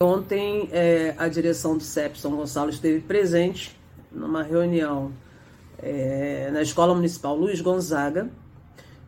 [0.00, 3.76] Ontem, é, a direção do CEP São Gonçalo esteve presente
[4.12, 5.12] numa reunião
[5.76, 8.30] é, na Escola Municipal Luiz Gonzaga,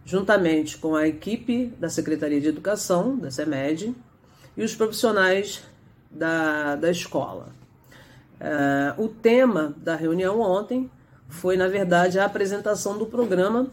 [0.05, 3.95] juntamente com a equipe da Secretaria de Educação, da CEMED,
[4.57, 5.63] e os profissionais
[6.11, 7.51] da, da escola.
[8.41, 10.91] É, o tema da reunião ontem
[11.29, 13.69] foi, na verdade, a apresentação do programa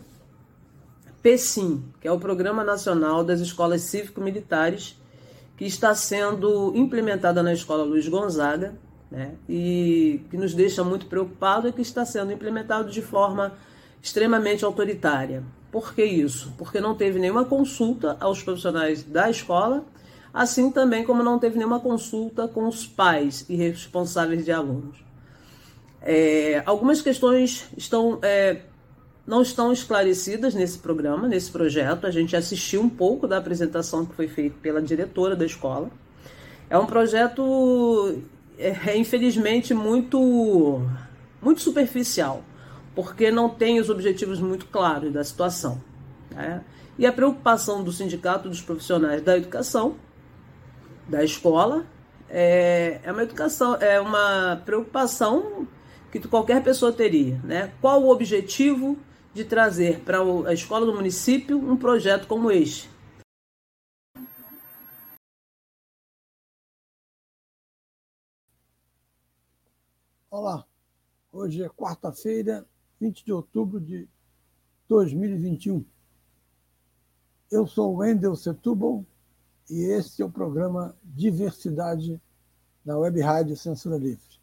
[1.23, 4.95] PSIM, que é o Programa Nacional das Escolas Cívico-Militares,
[5.57, 8.75] que está sendo implementada na Escola Luiz Gonzaga,
[9.09, 9.33] né?
[9.49, 13.53] e que nos deixa muito preocupado é que está sendo implementado de forma
[14.01, 15.43] extremamente autoritária.
[15.71, 16.53] Por que isso?
[16.57, 19.83] Porque não teve nenhuma consulta aos profissionais da escola,
[20.33, 25.03] assim também como não teve nenhuma consulta com os pais e responsáveis de alunos.
[26.01, 28.61] É, algumas questões estão é,
[29.27, 32.07] não estão esclarecidas nesse programa, nesse projeto.
[32.07, 35.91] A gente assistiu um pouco da apresentação que foi feita pela diretora da escola.
[36.69, 38.21] É um projeto,
[38.57, 40.81] é, é, infelizmente, muito,
[41.41, 42.41] muito superficial,
[42.95, 45.81] porque não tem os objetivos muito claros da situação.
[46.31, 46.63] Né?
[46.97, 49.97] E a preocupação do Sindicato dos Profissionais da Educação,
[51.05, 51.85] da escola,
[52.29, 55.67] é, é uma educação, é uma preocupação
[56.11, 57.71] que qualquer pessoa teria, né?
[57.81, 58.97] Qual o objetivo
[59.37, 62.89] de trazer para a escola do município um projeto como este.
[70.31, 70.65] Olá,
[71.31, 72.67] hoje é quarta-feira,
[72.99, 74.09] 20 de outubro de
[74.89, 75.85] 2021.
[77.51, 79.05] Eu sou Wendel Setúbal
[79.69, 82.19] e este é o programa Diversidade
[82.83, 84.41] na Web Rádio Censura Livre.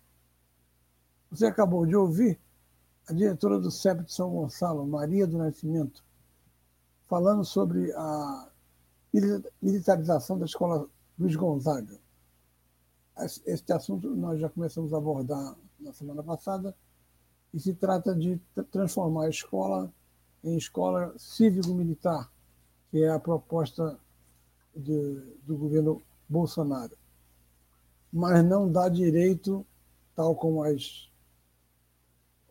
[1.33, 2.38] Você acabou de ouvir
[3.06, 6.03] a diretora do CEP de São Gonçalo, Maria do Nascimento,
[7.06, 8.48] falando sobre a
[9.62, 10.88] militarização da escola
[11.19, 11.98] Luiz Gonzaga.
[13.47, 16.75] Este assunto nós já começamos a abordar na semana passada
[17.53, 18.41] e se trata de
[18.72, 19.92] transformar a escola
[20.42, 22.31] em escola cívico-militar,
[22.91, 23.98] que é a proposta
[24.75, 25.15] de,
[25.47, 26.97] do governo Bolsonaro.
[28.12, 29.65] Mas não dá direito,
[30.15, 31.09] tal como as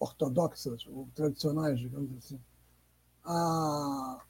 [0.03, 2.39] ortodoxas ou tradicionais, digamos assim,
[3.23, 4.21] a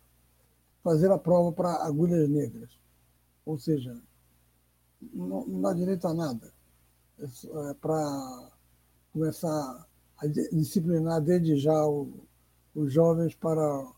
[0.84, 2.78] fazer a prova para agulhas negras.
[3.46, 4.00] Ou seja,
[5.14, 6.54] não, não dá direito a nada.
[7.20, 8.52] É, é para
[9.12, 12.26] começar a disciplinar desde já o,
[12.76, 13.92] os jovens para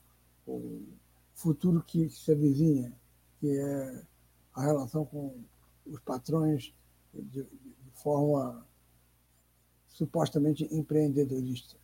[0.48, 0.82] o
[1.34, 2.94] futuro que se avizinha,
[3.40, 4.04] que é
[4.54, 5.44] a relação com
[5.86, 6.74] os patrões
[7.14, 8.66] de, de forma
[9.96, 11.78] supostamente empreendedorista.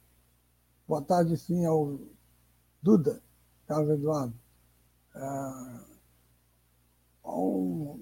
[0.85, 1.97] Boa tarde, sim, ao
[2.81, 3.21] Duda,
[3.65, 4.33] Carlos Eduardo.
[5.15, 5.85] Ah,
[7.25, 7.97] um,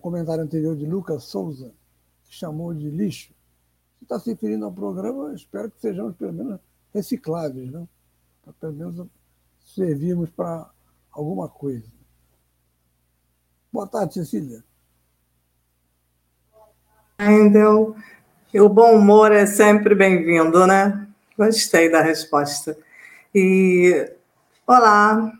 [0.00, 1.72] comentário anterior de Lucas Souza,
[2.24, 3.32] que chamou de lixo.
[3.98, 6.60] Se está se referindo ao programa, espero que sejamos pelo menos
[6.92, 7.88] recicláveis, não?
[8.42, 9.06] para pelo menos
[9.60, 10.70] servirmos para
[11.10, 11.90] alguma coisa.
[13.72, 14.62] Boa tarde, Cecília.
[17.18, 17.96] Endel,
[18.54, 21.08] e o bom humor é sempre bem-vindo, né?
[21.36, 22.78] Gostei da resposta.
[23.34, 24.08] E
[24.64, 25.32] olá,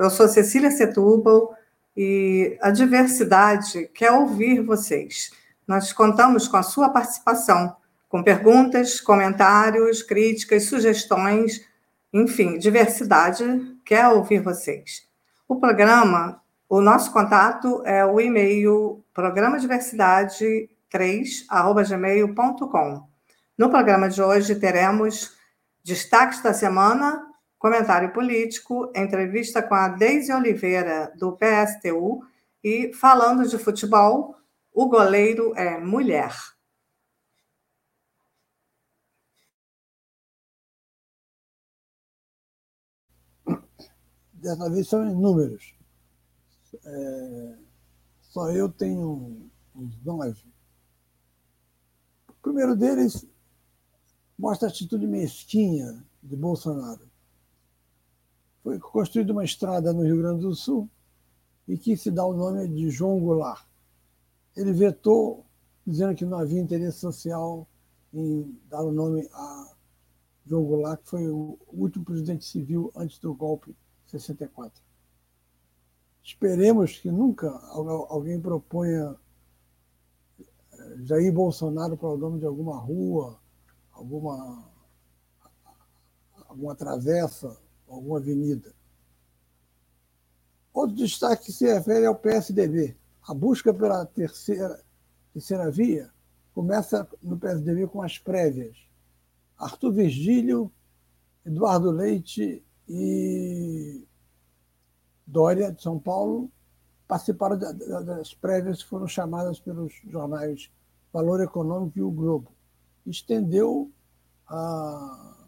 [0.00, 1.54] eu sou Cecília Setúbal
[1.96, 5.30] e a diversidade quer ouvir vocês.
[5.64, 7.76] Nós contamos com a sua participação,
[8.08, 11.64] com perguntas, comentários, críticas, sugestões,
[12.12, 13.44] enfim, diversidade
[13.84, 15.06] quer ouvir vocês.
[15.46, 23.08] O programa, o nosso contato é o e-mail programa diversidade 3@gmail.com.
[23.56, 25.32] No programa de hoje teremos
[25.84, 27.24] destaques da semana,
[27.58, 32.20] comentário político, entrevista com a Deise Oliveira do PSTU
[32.62, 34.36] e falando de futebol,
[34.72, 36.34] o goleiro é mulher.
[44.32, 45.74] Dessa vez são em números.
[46.84, 47.58] É,
[48.20, 49.96] só eu tenho uns
[52.44, 53.26] nove primeiro deles
[54.38, 57.08] mostra a atitude mesquinha de Bolsonaro.
[58.62, 60.88] Foi construída uma estrada no Rio Grande do Sul
[61.66, 63.66] e que se dá o nome de João Goulart.
[64.56, 65.44] Ele vetou,
[65.86, 67.66] dizendo que não havia interesse social
[68.12, 69.74] em dar o nome a
[70.46, 73.76] João Goulart, que foi o último presidente civil antes do golpe
[74.06, 74.82] de 64.
[76.22, 77.50] Esperemos que nunca
[78.08, 79.14] alguém proponha
[81.02, 83.38] Jair Bolsonaro para o nome de alguma rua,
[83.92, 84.64] alguma,
[86.48, 87.56] alguma travessa,
[87.88, 88.72] alguma avenida.
[90.72, 92.96] Outro destaque se refere ao PSDB.
[93.26, 94.82] A busca pela terceira,
[95.32, 96.12] terceira via
[96.52, 98.76] começa no PSDB com as prévias.
[99.56, 100.70] Arthur Virgílio,
[101.44, 104.06] Eduardo Leite e
[105.26, 106.50] Dória, de São Paulo,
[107.06, 110.70] participaram das prévias que foram chamadas pelos jornais
[111.14, 112.50] Valor Econômico e o Globo.
[113.06, 113.88] Estendeu
[114.48, 115.46] a,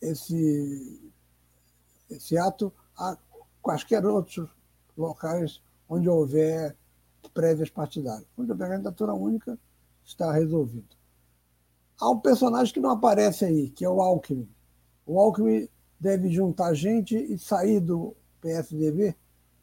[0.00, 1.12] esse,
[2.08, 3.18] esse ato a
[3.60, 4.48] quaisquer outros
[4.96, 6.76] locais onde houver
[7.34, 8.28] prévias partidárias.
[8.38, 9.58] Onde houver candidatura única,
[10.04, 10.94] está resolvido.
[12.00, 14.48] Há um personagem que não aparece aí, que é o Alckmin.
[15.04, 15.68] O Alckmin
[15.98, 19.16] deve juntar gente e sair do PSDB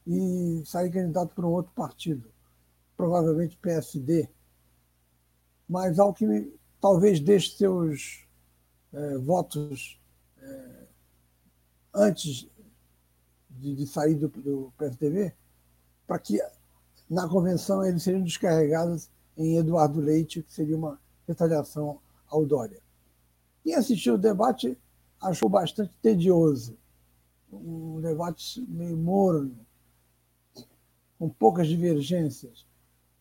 [0.05, 2.29] e sair candidato para um outro partido,
[2.97, 4.27] provavelmente PSD.
[5.69, 6.51] Mas Alckmin
[6.81, 8.25] talvez deixe seus
[8.91, 9.99] é, votos
[10.41, 10.87] é,
[11.93, 12.49] antes
[13.49, 15.33] de, de sair do, do PSDB,
[16.07, 16.41] para que
[17.09, 22.81] na convenção eles seriam descarregados em Eduardo Leite, que seria uma retaliação ao Dória.
[23.63, 24.77] Quem assistiu o debate
[25.21, 26.77] achou bastante tedioso,
[27.51, 29.55] um debate meio morno,
[31.17, 32.65] com poucas divergências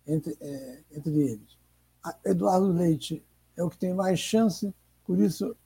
[0.06, 1.57] entre, é, entre eles.
[2.24, 3.24] Eduardo Leite
[3.56, 4.72] é o que tem mais chance,
[5.04, 5.56] por isso,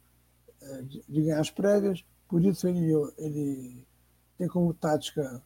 [0.61, 3.87] é, de, ganhar as prévias, por isso ele, ele
[4.39, 5.43] tem como tática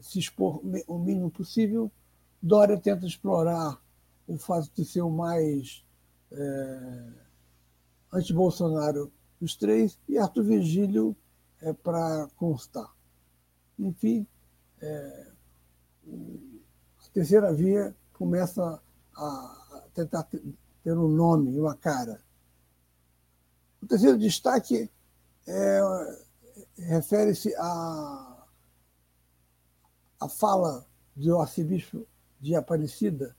[0.00, 1.90] se expor o mínimo possível.
[2.40, 3.80] Dória tenta explorar
[4.26, 5.84] o fato de ser o mais
[6.32, 7.12] é,
[8.12, 11.16] anti-Bolsonaro dos três, e Arthur Virgílio
[11.60, 12.90] é para constar.
[13.78, 14.26] Enfim,
[14.80, 15.26] é,
[16.06, 18.80] a terceira via começa
[19.16, 19.61] a
[19.94, 22.20] tentar ter um nome e uma cara.
[23.80, 24.90] O terceiro destaque
[25.46, 25.80] é,
[26.76, 28.32] refere-se a
[30.28, 32.06] fala do arcebispo
[32.40, 33.36] de Aparecida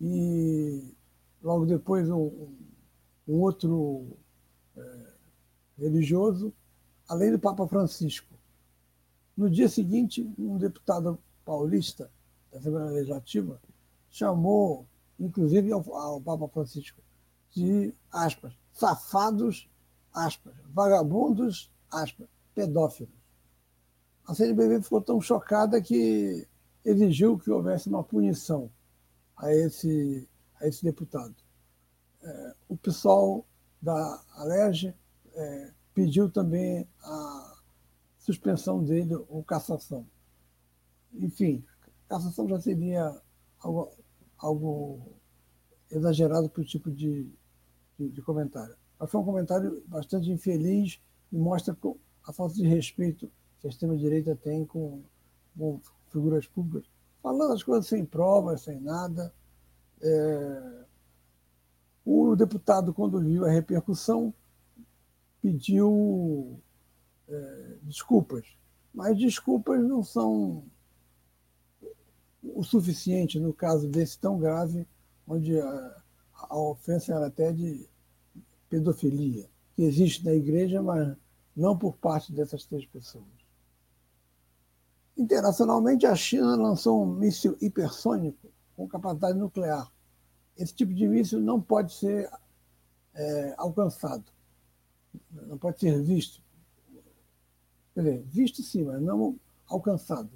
[0.00, 0.94] e
[1.42, 2.54] logo depois um,
[3.26, 4.16] um outro
[4.76, 5.12] é,
[5.78, 6.52] religioso,
[7.08, 8.34] além do Papa Francisco.
[9.36, 12.10] No dia seguinte, um deputado paulista
[12.50, 13.60] da Assembleia Legislativa
[14.10, 14.86] chamou,
[15.18, 17.00] inclusive ao, ao Papa Francisco,
[17.50, 19.68] de aspas, safados,
[20.12, 23.16] aspas, vagabundos, aspas, pedófilos
[24.26, 26.46] a CNBB ficou tão chocada que
[26.84, 28.70] exigiu que houvesse uma punição
[29.36, 30.28] a esse,
[30.60, 31.34] a esse deputado.
[32.22, 33.46] É, o pessoal
[33.80, 34.92] da Alerj
[35.32, 37.56] é, pediu também a
[38.18, 40.04] suspensão dele ou cassação.
[41.14, 41.64] Enfim,
[42.08, 43.22] cassação já seria
[43.60, 43.92] algo,
[44.38, 45.00] algo
[45.90, 47.30] exagerado para o tipo de,
[47.98, 48.76] de, de, comentário.
[48.98, 51.00] Mas foi um comentário bastante infeliz
[51.32, 51.76] e mostra
[52.24, 53.30] a falta de respeito
[53.60, 55.02] que a extrema-direita tem com,
[55.56, 56.88] com, figuras públicas,
[57.22, 59.32] falando as coisas sem provas, sem nada.
[60.00, 60.84] É...
[62.04, 64.32] O deputado, quando viu a repercussão,
[65.42, 66.60] pediu
[67.28, 68.46] é, desculpas,
[68.94, 70.64] mas desculpas não são
[72.54, 74.86] o suficiente no caso desse tão grave,
[75.26, 76.02] onde a,
[76.34, 77.88] a ofensa era até de
[78.68, 81.16] pedofilia, que existe na igreja, mas
[81.54, 83.24] não por parte dessas três pessoas.
[85.16, 89.90] Internacionalmente, a China lançou um míssil hipersônico com capacidade nuclear.
[90.56, 92.30] Esse tipo de míssil não pode ser
[93.14, 94.24] é, alcançado,
[95.32, 96.42] não pode ser visto.
[97.94, 100.30] Quer dizer, visto sim, mas não alcançado.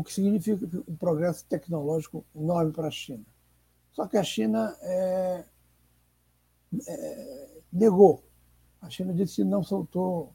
[0.00, 3.24] O que significa um progresso tecnológico enorme para a China.
[3.92, 5.44] Só que a China é,
[6.86, 8.24] é, negou.
[8.80, 10.32] A China disse que não soltou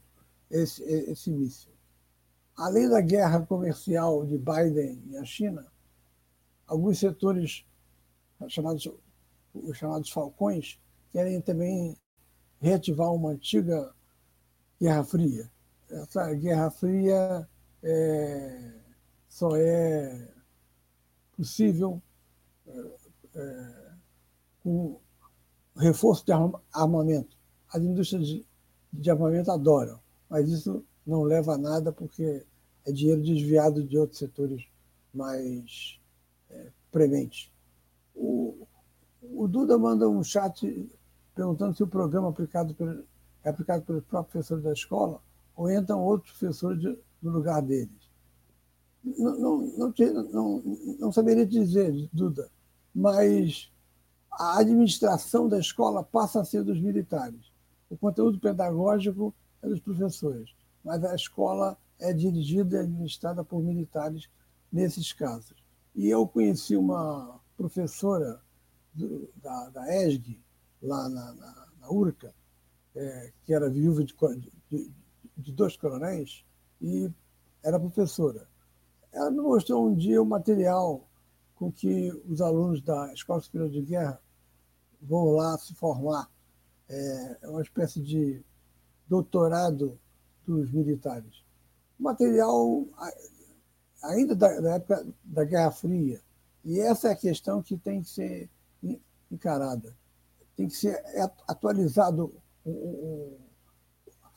[0.50, 1.76] esse, esse míssil
[2.56, 5.66] além da guerra comercial de Biden e a China,
[6.66, 7.66] alguns setores
[8.48, 8.90] chamados
[9.54, 10.80] os chamados falcões
[11.12, 11.96] querem também
[12.60, 13.94] reativar uma antiga
[14.80, 15.50] Guerra Fria.
[15.90, 17.48] Essa Guerra Fria
[17.82, 18.72] é,
[19.36, 20.32] só é
[21.36, 22.02] possível
[22.66, 22.92] é,
[23.36, 23.92] é,
[24.64, 24.98] com
[25.76, 26.32] reforço de
[26.72, 27.36] armamento.
[27.68, 28.48] As indústrias de,
[28.94, 30.00] de armamento adoram,
[30.30, 32.46] mas isso não leva a nada porque
[32.86, 34.66] é dinheiro desviado de outros setores
[35.14, 36.00] mais
[36.50, 37.52] é, prementes.
[38.16, 38.66] O,
[39.22, 40.90] o Duda manda um chat
[41.36, 43.06] perguntando se o programa aplicado pelo,
[43.44, 45.22] é aplicado pelos próprios professores da escola
[45.58, 46.82] ou entram outros professores
[47.22, 48.05] no lugar deles.
[49.06, 49.94] Não, não, não,
[50.34, 50.64] não,
[51.00, 52.50] não saberia dizer, Duda,
[52.94, 53.72] mas
[54.32, 57.52] a administração da escola passa a ser dos militares.
[57.90, 64.28] O conteúdo pedagógico é dos professores, mas a escola é dirigida e administrada por militares
[64.72, 65.56] nesses casos.
[65.94, 68.42] E eu conheci uma professora
[68.94, 70.42] do, da, da ESG,
[70.82, 72.34] lá na, na, na URCA,
[72.96, 74.16] é, que era viúva de,
[74.70, 74.92] de,
[75.38, 76.44] de dois coronéis,
[76.82, 77.10] e
[77.64, 78.48] era professora.
[79.16, 81.08] Ela me mostrou um dia o material
[81.56, 84.22] com que os alunos da Escola Superior de Guerra
[85.02, 86.30] vão lá se formar.
[86.90, 88.44] É, é uma espécie de
[89.08, 89.98] doutorado
[90.46, 91.46] dos militares.
[91.98, 92.86] Material
[94.04, 96.22] ainda da, da época da Guerra Fria.
[96.66, 98.50] E essa é a questão que tem que ser
[99.32, 99.96] encarada.
[100.58, 101.02] Tem que ser
[101.48, 102.34] atualizado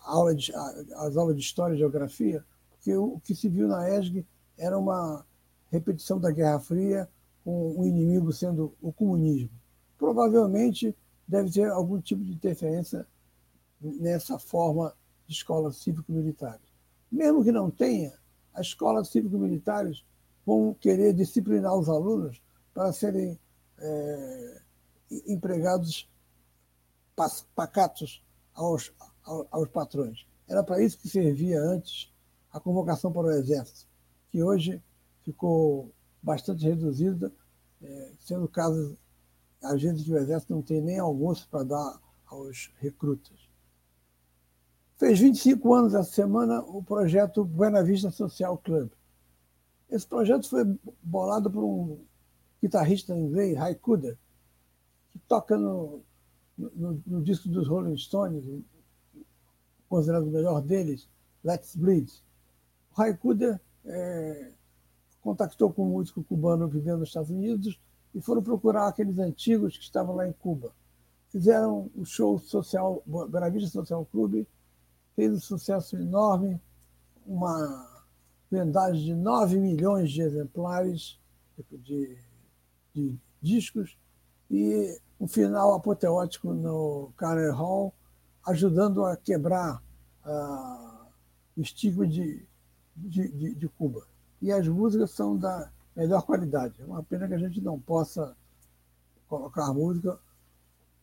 [0.06, 4.25] as aulas de História e Geografia, porque o que se viu na ESG
[4.58, 5.24] era uma
[5.70, 7.08] repetição da Guerra Fria,
[7.44, 9.50] com o inimigo sendo o comunismo.
[9.96, 10.94] Provavelmente
[11.26, 13.06] deve ter algum tipo de interferência
[13.80, 14.94] nessa forma
[15.26, 16.66] de escolas cívico-militares.
[17.10, 18.12] Mesmo que não tenha,
[18.52, 20.04] as escolas cívico-militares
[20.44, 22.42] vão querer disciplinar os alunos
[22.74, 23.38] para serem
[23.78, 24.62] é,
[25.26, 26.08] empregados
[27.54, 28.22] pacatos
[28.54, 28.92] aos,
[29.50, 30.26] aos patrões.
[30.46, 32.12] Era para isso que servia antes
[32.52, 33.88] a convocação para o Exército,
[34.30, 34.82] que hoje
[35.25, 35.92] ficou
[36.23, 37.32] bastante reduzida,
[37.82, 38.97] é, sendo caso,
[39.62, 43.49] às vezes, que o Exército não tem nem almoço para dar aos recrutas.
[44.97, 48.90] Fez 25 anos essa semana o projeto Buena Vista Social Club.
[49.88, 50.64] Esse projeto foi
[51.02, 52.04] bolado por um
[52.61, 54.18] guitarrista inglês, Cooder,
[55.11, 56.02] que toca no,
[56.56, 58.44] no, no, disco dos Rolling Stones,
[59.88, 61.08] considerado o melhor deles,
[61.44, 62.11] Let's Bleed.
[62.90, 64.52] O Cooder é,
[65.20, 67.78] contactou com um músico cubano vivendo nos Estados Unidos
[68.14, 70.73] e foram procurar aqueles antigos que estavam lá em Cuba.
[71.28, 74.47] Fizeram o show social, Buena Vista Social Club,
[75.14, 76.61] fez um sucesso enorme,
[77.26, 78.02] uma
[78.50, 81.18] vendagem de 9 milhões de exemplares
[81.70, 82.16] de,
[82.94, 83.99] de discos
[84.50, 87.92] e um final apoteótico no Carnegie Hall,
[88.47, 89.82] ajudando a quebrar
[90.25, 91.06] uh,
[91.56, 92.47] o estigma de,
[92.98, 94.06] de, de, de, Cuba.
[94.40, 96.80] E as músicas são da melhor qualidade.
[96.80, 98.36] É uma pena que a gente não possa
[99.28, 100.18] colocar música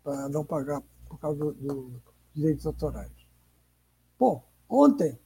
[0.04, 2.02] para não pagar por causa dos do
[2.34, 3.12] direitos autorais.
[4.20, 5.18] Bom, ontem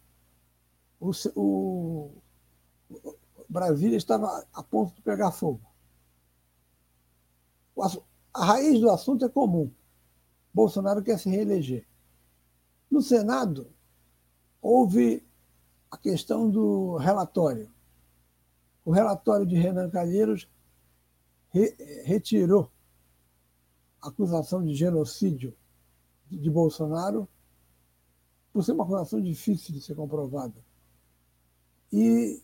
[0.99, 2.11] o, o,
[3.47, 5.61] Brasília estava a ponto de pegar fogo.
[8.33, 9.71] A raiz do assunto é comum.
[10.53, 11.87] Bolsonaro quer se reeleger.
[12.91, 13.71] No Senado,
[14.61, 15.25] houve
[15.91, 17.69] a questão do relatório.
[18.85, 20.47] O relatório de Renan Calheiros
[21.49, 22.71] re, retirou
[24.01, 25.55] a acusação de genocídio
[26.29, 27.27] de Bolsonaro
[28.53, 30.55] por ser uma acusação difícil de ser comprovada.
[31.91, 32.41] E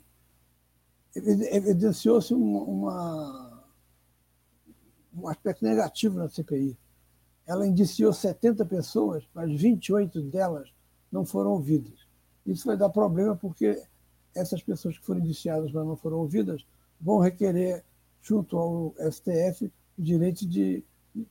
[1.15, 3.63] evidenciou-se uma,
[5.15, 6.77] um aspecto negativo na CPI.
[7.45, 10.73] Ela indiciou 70 pessoas, mas 28 delas
[11.11, 12.04] não foram ouvidas.
[12.45, 13.81] Isso vai dar problema porque
[14.33, 16.65] essas pessoas que foram indiciadas, mas não foram ouvidas,
[16.99, 17.83] vão requerer,
[18.21, 20.83] junto ao STF, o direito de,
[21.13, 21.27] de,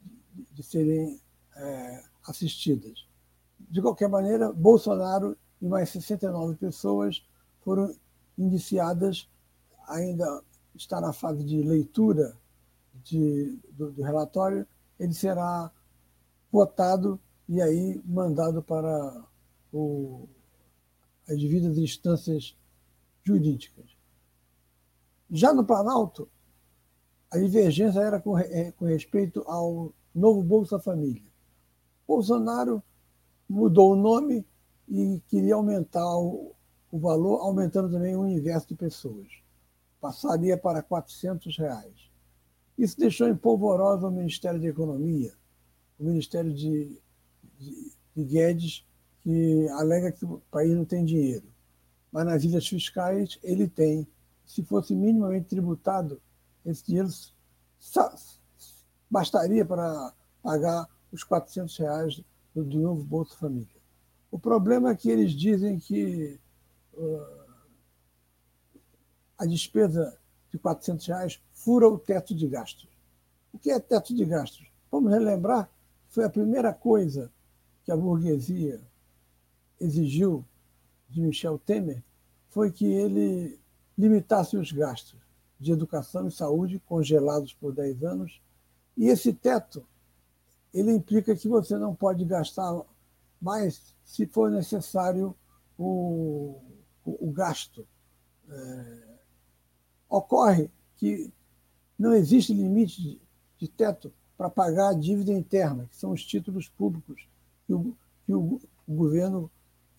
[0.52, 1.20] de serem
[1.56, 3.06] é, assistidas.
[3.58, 7.24] De qualquer maneira, Bolsonaro e mais 69 pessoas
[7.62, 7.94] foram
[8.36, 9.28] indiciadas,
[9.86, 10.42] ainda
[10.74, 12.36] está na fase de leitura
[13.04, 14.66] de, do, do relatório,
[14.98, 15.70] ele será
[16.50, 19.24] votado e aí mandado para
[19.72, 20.28] o,
[21.28, 22.56] as devidas instâncias
[23.22, 23.96] jurídicas.
[25.30, 26.28] Já no Planalto,
[27.30, 31.32] a divergência era com, é, com respeito ao novo Bolsa Família.
[32.06, 32.82] Bolsonaro
[33.48, 34.46] mudou o nome
[34.88, 36.54] e queria aumentar o,
[36.90, 39.26] o valor, aumentando também o universo de pessoas.
[40.00, 42.10] Passaria para 400 reais.
[42.76, 45.32] Isso deixou em polvorosa o Ministério da Economia,
[45.98, 47.00] o Ministério de,
[47.58, 48.86] de, de Guedes,
[49.24, 51.46] que alega que o país não tem dinheiro.
[52.12, 54.06] Mas nas ilhas fiscais ele tem.
[54.44, 56.20] Se fosse minimamente tributado,
[56.64, 57.08] esse dinheiro
[59.10, 62.22] bastaria para pagar os 400 reais
[62.54, 63.82] do, novo Bolsa Família.
[64.30, 66.38] O problema é que eles dizem que
[66.92, 67.44] uh,
[69.38, 70.18] a despesa
[70.52, 72.88] de 400 reais fura o teto de gastos.
[73.52, 74.70] O que é teto de gastos?
[74.90, 75.70] Vamos relembrar,
[76.08, 77.32] foi a primeira coisa
[77.84, 78.80] que a burguesia
[79.80, 80.44] exigiu
[81.08, 82.02] de Michel Temer,
[82.48, 83.58] foi que ele
[83.96, 85.18] limitasse os gastos
[85.58, 88.40] de educação e saúde, congelados por 10 anos,
[88.96, 89.84] e esse teto
[90.72, 92.82] ele implica que você não pode gastar
[93.40, 95.34] mais se for necessário
[95.78, 96.60] o,
[97.04, 97.86] o, o gasto.
[98.48, 99.14] É,
[100.08, 101.32] ocorre que
[101.98, 103.20] não existe limite de,
[103.58, 107.28] de teto para pagar a dívida interna, que são os títulos públicos
[107.66, 109.50] que o, que o, o governo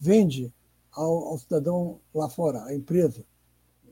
[0.06, 0.54] vende
[0.92, 3.26] ao, ao, cidadão lá fora, à empresa.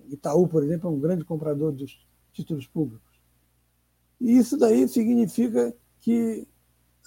[0.07, 3.19] Itaú, por exemplo, é um grande comprador dos títulos públicos.
[4.21, 6.47] E isso daí significa que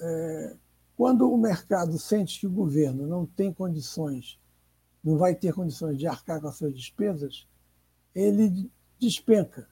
[0.01, 0.57] é,
[0.97, 4.39] quando o mercado sente que o governo não tem condições,
[5.03, 7.47] não vai ter condições de arcar com as suas despesas,
[8.15, 9.69] ele despenca,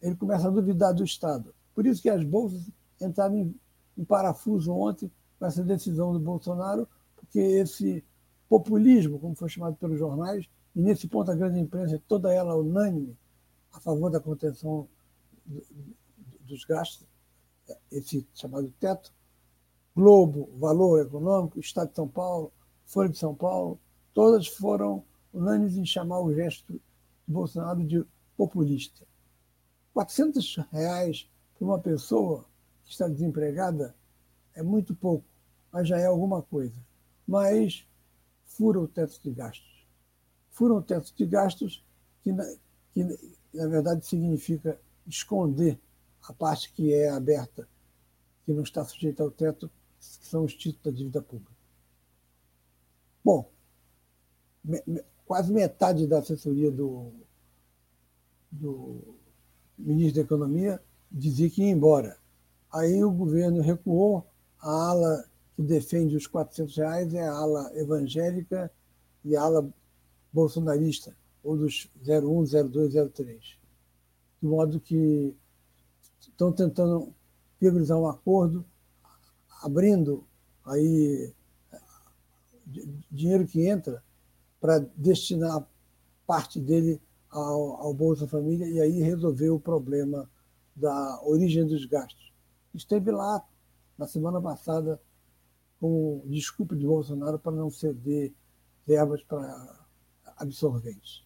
[0.00, 1.54] ele começa a duvidar do Estado.
[1.74, 3.54] Por isso que as bolsas entraram em,
[3.96, 8.04] em parafuso ontem com essa decisão do Bolsonaro, porque esse
[8.48, 13.16] populismo, como foi chamado pelos jornais, e nesse ponto a grande imprensa toda ela unânime
[13.72, 14.88] a favor da contenção
[16.40, 17.06] dos gastos,
[17.90, 19.12] esse chamado teto,
[19.94, 22.52] Globo, Valor Econômico, Estado de São Paulo,
[22.86, 23.78] Folha de São Paulo,
[24.14, 26.80] todas foram unânimes em chamar o gesto de
[27.26, 28.04] Bolsonaro de
[28.36, 29.06] populista.
[29.92, 32.44] 400 reais para uma pessoa
[32.84, 33.94] que está desempregada
[34.54, 35.24] é muito pouco,
[35.72, 36.80] mas já é alguma coisa.
[37.26, 37.86] Mas
[38.58, 39.86] fura o teto de gastos.
[40.50, 41.84] Fura o teto de gastos
[42.22, 42.44] que, na,
[42.92, 43.04] que,
[43.54, 45.80] na verdade, significa esconder
[46.24, 47.68] a parte que é aberta,
[48.44, 51.52] que não está sujeita ao teto, que são os títulos da dívida pública.
[53.24, 53.48] Bom,
[54.64, 57.12] me, me, quase metade da assessoria do,
[58.50, 59.14] do
[59.78, 62.18] ministro da Economia dizia que ia embora.
[62.72, 64.26] Aí o governo recuou,
[64.58, 65.27] a ala
[65.58, 68.70] que defende os 400 reais é a ala evangélica
[69.24, 69.68] e a ala
[70.32, 73.58] bolsonarista, ou dos 01, 02, 03.
[74.40, 75.34] De modo que
[76.20, 77.12] estão tentando
[77.60, 78.64] viabilizar um acordo
[79.60, 80.24] abrindo
[80.64, 81.34] aí
[83.10, 84.00] dinheiro que entra
[84.60, 85.68] para destinar
[86.24, 90.30] parte dele ao, ao Bolsa Família e aí resolver o problema
[90.76, 92.32] da origem dos gastos.
[92.72, 93.44] Esteve lá
[93.98, 95.00] na semana passada
[95.80, 98.32] com desculpa de Bolsonaro para não ceder
[98.86, 99.86] verbas para
[100.36, 101.24] absorventes.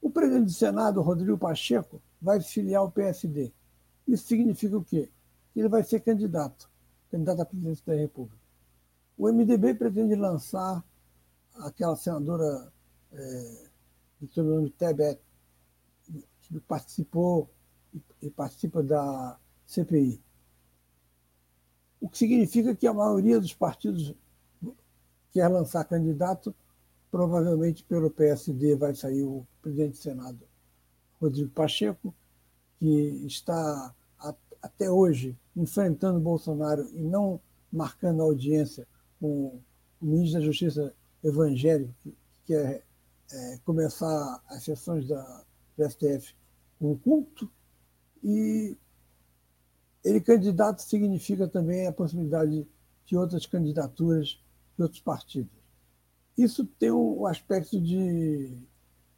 [0.00, 3.52] O presidente do Senado, Rodrigo Pacheco, vai filiar o PSD.
[4.06, 5.10] Isso significa o quê?
[5.54, 6.72] Ele vai ser candidato
[7.12, 8.40] candidato à presidência da República.
[9.18, 10.82] O MDB pretende lançar
[11.56, 12.72] aquela senadora
[13.12, 13.68] é,
[14.22, 15.20] de sobrenome Tebet,
[16.40, 17.50] que participou
[18.22, 20.22] e participa da CPI.
[22.02, 24.12] O que significa que a maioria dos partidos
[25.32, 26.52] quer lançar candidato,
[27.12, 30.40] provavelmente pelo PSD vai sair o presidente do Senado,
[31.20, 32.12] Rodrigo Pacheco,
[32.80, 33.94] que está
[34.60, 37.40] até hoje enfrentando Bolsonaro e não
[37.72, 38.84] marcando audiência
[39.20, 39.60] com
[40.00, 42.82] o ministro da Justiça evangélico, que quer
[43.30, 45.44] é, começar as sessões da,
[45.76, 46.34] do STF
[46.80, 47.48] com culto,
[48.24, 48.76] e
[50.04, 52.66] ele candidato significa também a possibilidade
[53.06, 54.40] de outras candidaturas
[54.76, 55.52] de outros partidos.
[56.36, 58.56] Isso tem um aspecto de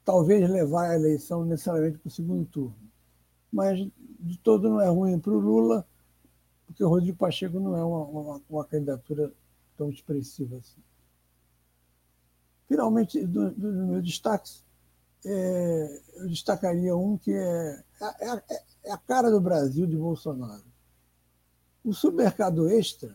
[0.05, 2.77] talvez levar a eleição necessariamente para o segundo turno.
[3.53, 3.79] Mas
[4.20, 5.87] de todo não é ruim para o Lula,
[6.66, 9.33] porque o Rodrigo Pacheco não é uma, uma, uma candidatura
[9.77, 10.83] tão expressiva assim.
[12.66, 14.64] Finalmente, dos do meus destaques,
[15.25, 20.64] é, eu destacaria um que é, é, é, é, a cara do Brasil de Bolsonaro.
[21.85, 23.14] O supermercado Extra,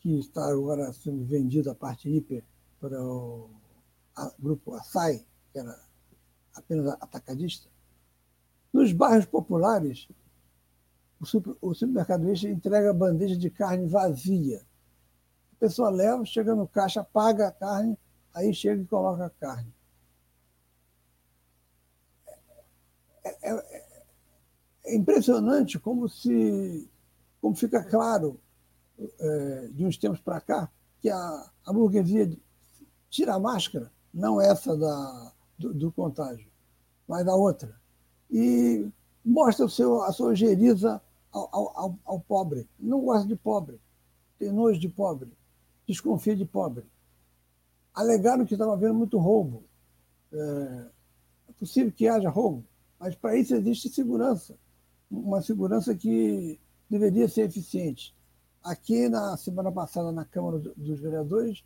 [0.00, 2.44] que está agora sendo vendido a parte hiper
[2.80, 3.48] para o
[4.36, 5.80] grupo Açaí, que era
[6.54, 7.68] apenas atacadista,
[8.72, 10.08] nos bairros populares,
[11.20, 14.66] o, super, o supermercado extra entrega bandeja de carne vazia.
[15.52, 17.96] A pessoa leva, chega no caixa, paga a carne,
[18.34, 19.72] aí chega e coloca a carne.
[23.24, 23.86] É, é,
[24.84, 26.90] é impressionante como se
[27.40, 28.40] como fica claro
[28.98, 30.70] é, de uns tempos para cá
[31.00, 32.30] que a, a burguesia
[33.10, 36.50] tira a máscara, não essa da, do, do contágio,
[37.06, 37.76] mas a outra
[38.30, 38.88] e
[39.24, 41.00] mostra o seu, a sua geriza
[41.32, 42.68] ao, ao, ao pobre.
[42.78, 43.80] Não gosta de pobre,
[44.38, 45.30] tem nojo de pobre,
[45.86, 46.84] desconfia de pobre.
[47.94, 49.64] Alegaram que estava havendo muito roubo.
[50.32, 50.86] É,
[51.48, 52.64] é possível que haja roubo,
[52.98, 54.58] Mas para isso existe segurança,
[55.10, 58.14] uma segurança que deveria ser eficiente.
[58.62, 61.64] Aqui, na semana passada, na Câmara dos Vereadores,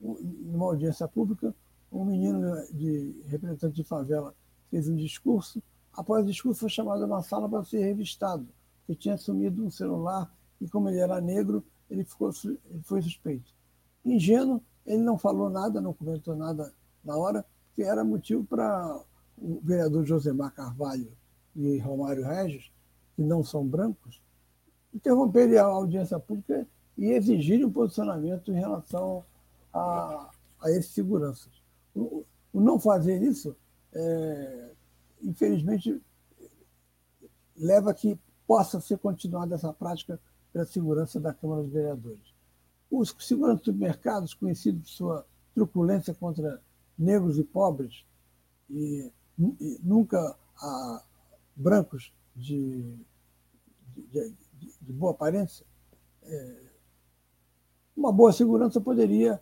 [0.00, 1.54] numa audiência pública,
[1.90, 4.34] um menino de representante de favela
[4.70, 5.62] fez um discurso.
[5.92, 8.48] Após o discurso, foi chamado a uma sala para ser revistado,
[8.86, 13.52] porque tinha sumido um celular e, como ele era negro, ele, ficou, ele foi suspeito.
[14.04, 16.72] Ingênuo, ele não falou nada, não comentou nada
[17.04, 19.00] na hora, que era motivo para
[19.36, 21.10] o vereador Josemar Carvalho
[21.56, 22.70] e Romário Regis,
[23.16, 24.20] que não são brancos,
[24.92, 29.24] interromperem a audiência pública e exigirem um posicionamento em relação
[29.72, 31.50] a, a esses seguranças.
[31.94, 33.56] O, o não fazer isso,
[33.92, 34.72] é,
[35.22, 36.00] infelizmente,
[37.56, 40.20] leva a que possa ser continuada essa prática
[40.52, 42.34] pela segurança da Câmara dos Vereadores.
[42.90, 46.60] Os seguranças dos mercados, conhecidos por sua truculência contra
[46.98, 48.04] negros e pobres,
[48.68, 51.04] e, e nunca a
[51.54, 52.96] brancos de,
[53.96, 54.36] de, de
[54.80, 55.64] boa aparência,
[56.22, 56.70] é,
[57.96, 59.40] uma boa segurança poderia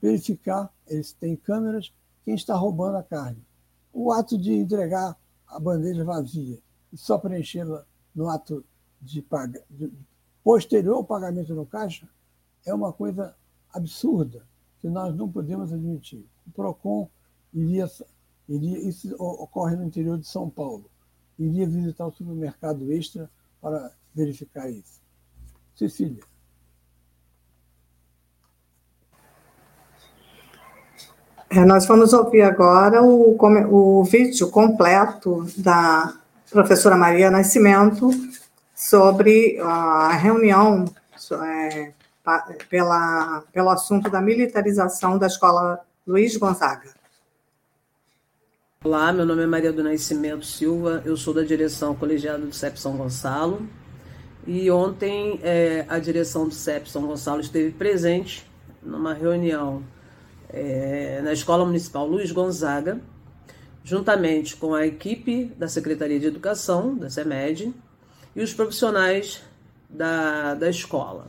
[0.00, 1.92] verificar, eles têm câmeras,
[2.24, 3.44] quem está roubando a carne.
[3.92, 5.16] O ato de entregar
[5.46, 6.58] a bandeja vazia
[6.92, 8.64] e só preenchê-la no ato
[9.00, 9.92] de, paga, de
[10.42, 12.08] posterior ao pagamento no caixa
[12.64, 13.34] é uma coisa
[13.72, 14.46] absurda
[14.80, 16.26] que nós não podemos admitir.
[16.46, 17.08] O PROCON
[17.52, 17.90] iria,
[18.48, 20.90] iria isso ocorre no interior de São Paulo,
[21.38, 25.00] iria visitar o supermercado extra para verificar isso.
[25.74, 26.22] Cecília.
[31.50, 33.36] É, nós vamos ouvir agora o,
[33.70, 36.14] o vídeo completo da
[36.50, 38.10] professora Maria Nascimento
[38.74, 40.86] sobre a reunião
[41.44, 41.92] é,
[42.70, 46.90] pela, pelo assunto da militarização da escola Luiz Gonzaga.
[48.82, 52.80] Olá, meu nome é Maria do Nascimento Silva, eu sou da direção colegiada do CEP
[52.80, 53.68] São Gonçalo
[54.46, 58.46] e ontem é, a direção do CEP São Gonçalo esteve presente
[58.82, 59.82] numa reunião
[60.48, 63.00] é, na Escola Municipal Luiz Gonzaga,
[63.84, 67.72] juntamente com a equipe da Secretaria de Educação, da CEMED,
[68.34, 69.42] e os profissionais
[69.88, 71.28] da, da escola.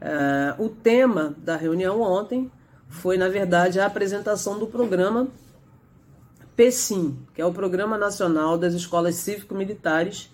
[0.00, 2.50] É, o tema da reunião ontem
[2.88, 5.28] foi, na verdade, a apresentação do programa
[6.56, 10.30] PSIM, que é o Programa Nacional das Escolas Cívico-Militares,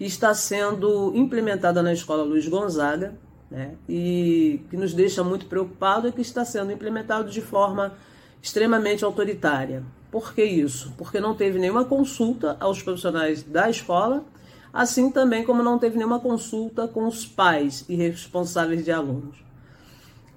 [0.00, 3.12] que está sendo implementada na Escola Luiz Gonzaga,
[3.50, 7.92] né, e que nos deixa muito preocupado é que está sendo implementado de forma
[8.40, 9.82] extremamente autoritária.
[10.10, 10.94] Por que isso?
[10.96, 14.24] Porque não teve nenhuma consulta aos profissionais da escola,
[14.72, 19.36] assim também como não teve nenhuma consulta com os pais e responsáveis de alunos.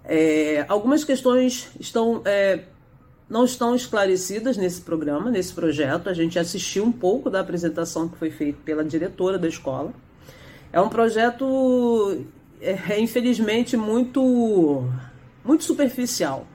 [0.04, 2.66] É, algumas questões estão é,
[3.30, 6.10] não estão esclarecidas nesse programa, nesse projeto.
[6.10, 9.94] A gente assistiu um pouco da apresentação que foi feita pela diretora da escola.
[10.72, 12.26] É um projeto,
[12.62, 14.88] é, é, infelizmente, muito,
[15.44, 16.48] muito superficial,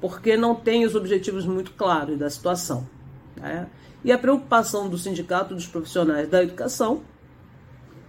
[0.00, 2.88] porque não tem os objetivos muito claros da situação.
[3.36, 3.66] Né?
[4.04, 7.02] E a preocupação do Sindicato dos Profissionais da Educação,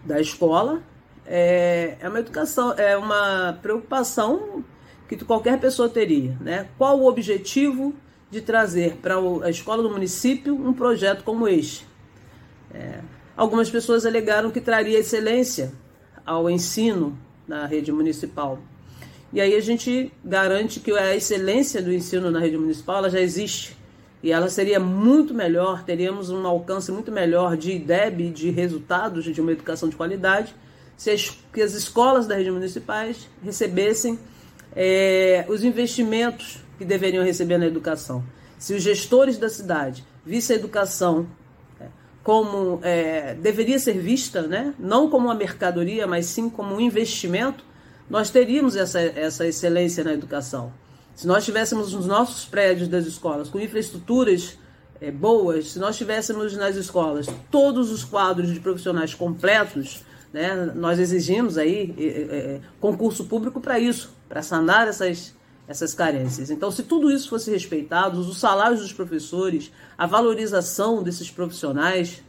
[0.06, 0.82] da escola,
[1.26, 4.64] é, é uma educação, é uma preocupação
[5.08, 6.70] que qualquer pessoa teria, né?
[6.78, 7.94] Qual o objetivo
[8.30, 11.88] de trazer para a escola do município um projeto como este.
[12.74, 13.00] É,
[13.36, 15.72] algumas pessoas alegaram que traria excelência
[16.26, 18.60] ao ensino na rede municipal.
[19.32, 23.20] E aí a gente garante que a excelência do ensino na rede municipal ela já
[23.20, 23.78] existe.
[24.22, 29.40] E ela seria muito melhor, teríamos um alcance muito melhor de IDEB, de resultados de
[29.40, 30.56] uma educação de qualidade,
[30.98, 34.20] se as, que as escolas da rede municipais recebessem
[34.76, 38.24] é, os investimentos que deveriam receber na educação.
[38.58, 41.28] Se os gestores da cidade vissem a educação
[41.80, 41.86] é,
[42.24, 44.74] como é, deveria ser vista, né?
[44.80, 47.64] não como uma mercadoria, mas sim como um investimento,
[48.10, 50.72] nós teríamos essa, essa excelência na educação.
[51.16, 54.58] Se nós tivéssemos os nossos prédios das escolas com infraestruturas
[55.02, 61.00] é, boas, se nós tivéssemos nas escolas todos os quadros de profissionais completos, né, nós
[61.00, 65.34] exigimos aí é, é, concurso público para isso, para sanar essas,
[65.68, 66.50] essas carências.
[66.50, 72.24] Então, se tudo isso fosse respeitado, os salários dos professores, a valorização desses profissionais,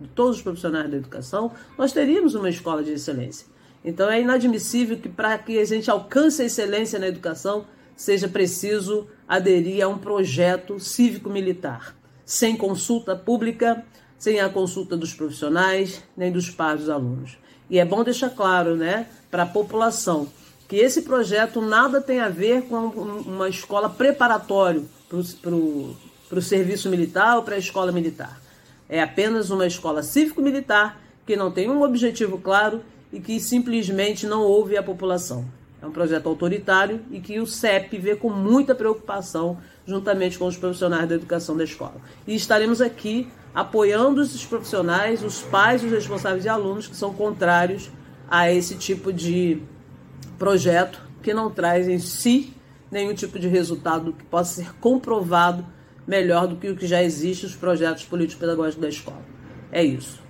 [0.00, 3.46] de todos os profissionais da educação, nós teríamos uma escola de excelência.
[3.84, 9.06] Então, é inadmissível que para que a gente alcance a excelência na educação, seja preciso
[9.26, 13.84] aderir a um projeto cívico-militar, sem consulta pública,
[14.18, 17.38] sem a consulta dos profissionais, nem dos pais dos alunos.
[17.70, 20.28] E é bom deixar claro, né, para a população,
[20.68, 25.54] que esse projeto nada tem a ver com uma escola preparatória para
[26.38, 28.38] o serviço militar ou para a escola militar.
[28.86, 34.42] É apenas uma escola cívico-militar que não tem um objetivo claro e que simplesmente não
[34.42, 35.46] ouve a população.
[35.80, 40.56] É um projeto autoritário e que o CEP vê com muita preocupação, juntamente com os
[40.56, 41.96] profissionais da educação da escola.
[42.26, 47.90] E estaremos aqui apoiando esses profissionais, os pais, os responsáveis e alunos que são contrários
[48.28, 49.62] a esse tipo de
[50.38, 52.54] projeto que não traz em si
[52.90, 55.66] nenhum tipo de resultado que possa ser comprovado
[56.06, 59.22] melhor do que o que já existe os projetos político-pedagógicos da escola.
[59.70, 60.22] É isso.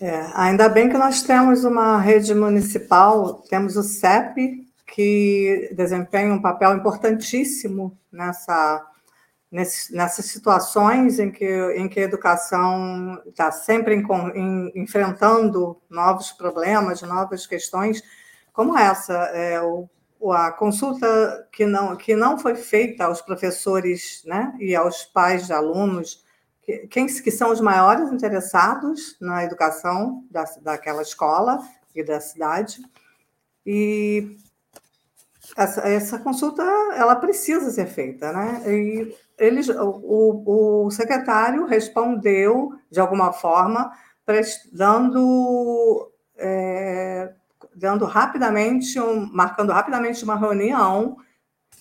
[0.00, 6.40] É, ainda bem que nós temos uma rede municipal, temos o CEP, que desempenha um
[6.40, 8.89] papel importantíssimo nessa,
[9.50, 11.44] nessas situações em que,
[11.76, 18.02] em que a educação está sempre em, em, enfrentando novos problemas, novas questões,
[18.52, 19.14] como essa.
[19.34, 19.88] É, o,
[20.32, 25.52] a consulta que não, que não foi feita aos professores né, e aos pais de
[25.54, 26.22] alunos
[26.90, 31.60] quem que são os maiores interessados na educação da, daquela escola
[31.94, 32.80] e da cidade.
[33.66, 34.36] E
[35.56, 36.62] essa, essa consulta
[36.94, 38.62] ela precisa ser feita, né?
[38.66, 43.90] E eles, o, o secretário respondeu de alguma forma,
[44.72, 47.32] dando, é,
[47.74, 51.16] dando rapidamente, um, marcando rapidamente uma reunião.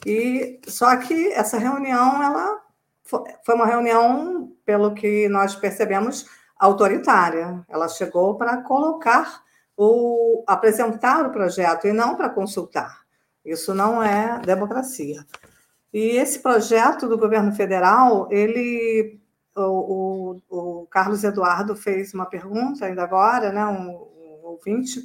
[0.06, 2.62] E só que essa reunião ela
[3.04, 6.26] foi uma reunião, pelo que nós percebemos,
[6.58, 7.64] autoritária.
[7.68, 9.42] Ela chegou para colocar
[9.76, 12.99] o apresentar o projeto e não para consultar.
[13.50, 15.26] Isso não é democracia.
[15.94, 19.20] E esse projeto do governo federal, ele
[19.56, 25.02] o, o, o Carlos Eduardo fez uma pergunta ainda agora, né, um, um ouvinte,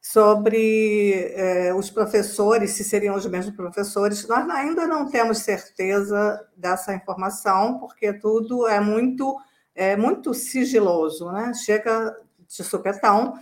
[0.00, 4.26] sobre eh, os professores, se seriam os mesmos professores.
[4.26, 9.38] Nós ainda não temos certeza dessa informação, porque tudo é muito,
[9.74, 11.52] é muito sigiloso, né?
[11.54, 12.16] chega
[12.48, 13.34] de supetão.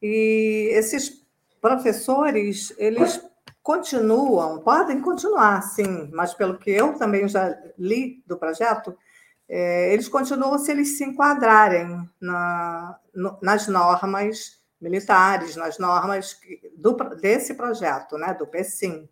[0.00, 1.22] E esses
[1.60, 3.20] professores, eles
[3.66, 8.96] continuam, podem continuar, sim, mas pelo que eu também já li do projeto,
[9.48, 16.38] é, eles continuam se eles se enquadrarem na, no, nas normas militares, nas normas
[16.76, 19.08] do, desse projeto, né, do PSIM.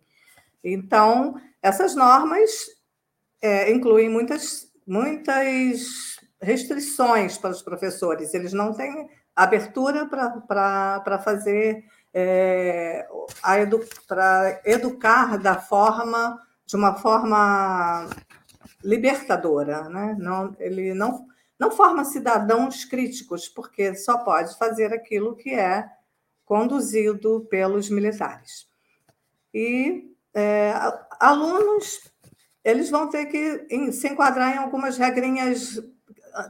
[0.63, 2.49] Então, essas normas
[3.41, 11.83] é, incluem muitas, muitas restrições para os professores, eles não têm abertura para fazer
[12.17, 13.05] é,
[13.61, 18.09] edu, para educar da forma de uma forma
[18.81, 20.15] libertadora, né?
[20.17, 25.89] Não, ele não não forma cidadãos críticos, porque só pode fazer aquilo que é
[26.43, 28.67] conduzido pelos militares.
[29.53, 30.73] E é,
[31.17, 32.11] alunos,
[32.61, 35.81] eles vão ter que se enquadrar em algumas regrinhas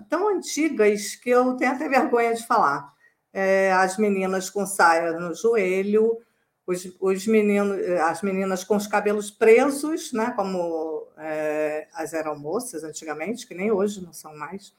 [0.09, 2.94] tão antigas que eu tenho até vergonha de falar.
[3.37, 6.19] É, as meninas com saia no joelho,
[6.65, 12.83] os, os meninos, as meninas com os cabelos presos, né, como é, as eram moças
[12.83, 14.73] antigamente, que nem hoje não são mais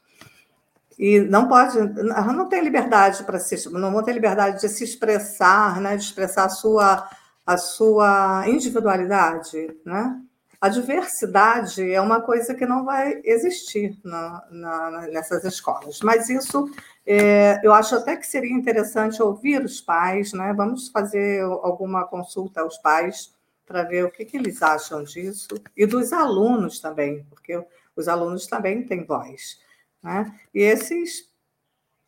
[0.99, 5.81] e não pode, não tem liberdade para se, não vão ter liberdade de se expressar,
[5.81, 7.09] né, de expressar a sua,
[7.45, 10.19] a sua individualidade, né?
[10.59, 16.71] A diversidade é uma coisa que não vai existir na, na, nessas escolas, mas isso
[17.07, 20.53] é, eu acho até que seria interessante ouvir os pais, né?
[20.53, 23.33] Vamos fazer alguma consulta aos pais
[23.65, 27.65] para ver o que, que eles acham disso e dos alunos também, porque
[27.95, 29.61] os alunos também têm voz.
[30.03, 30.33] Né?
[30.55, 31.31] E esses,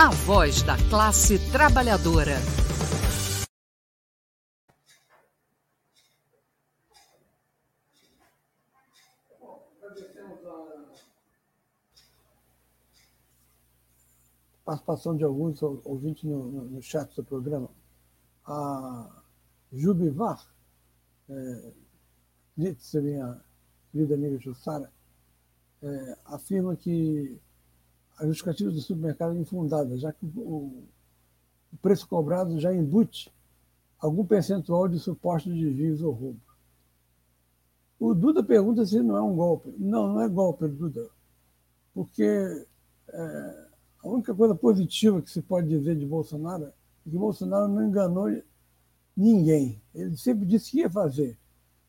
[0.00, 2.36] a voz da classe trabalhadora.
[14.64, 17.68] Participação de alguns ouvintes no, no, no chat do programa.
[18.46, 19.24] A
[19.72, 20.46] Jubivar,
[21.28, 21.72] é,
[22.56, 23.42] disse minha
[23.90, 24.92] querida amiga Jussara,
[25.82, 27.40] é, afirma que
[28.18, 30.84] a justificativa do supermercado é infundada, já que o,
[31.72, 33.32] o preço cobrado já embute
[33.98, 36.40] algum percentual de supostos desvios ou roubo.
[37.98, 39.74] O Duda pergunta se não é um golpe.
[39.76, 41.08] Não, não é golpe, Duda.
[41.92, 42.22] Porque
[43.08, 43.66] é,
[44.04, 46.72] a única coisa positiva que se pode dizer de Bolsonaro é
[47.10, 48.28] que Bolsonaro não enganou
[49.16, 49.82] ninguém.
[49.92, 51.36] Ele sempre disse que ia fazer,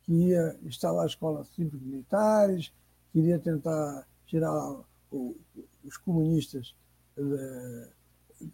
[0.04, 2.74] que ia instalar escolas cívicas militares,
[3.12, 5.36] queria tentar tirar o,
[5.90, 6.76] os comunistas
[7.18, 7.90] é,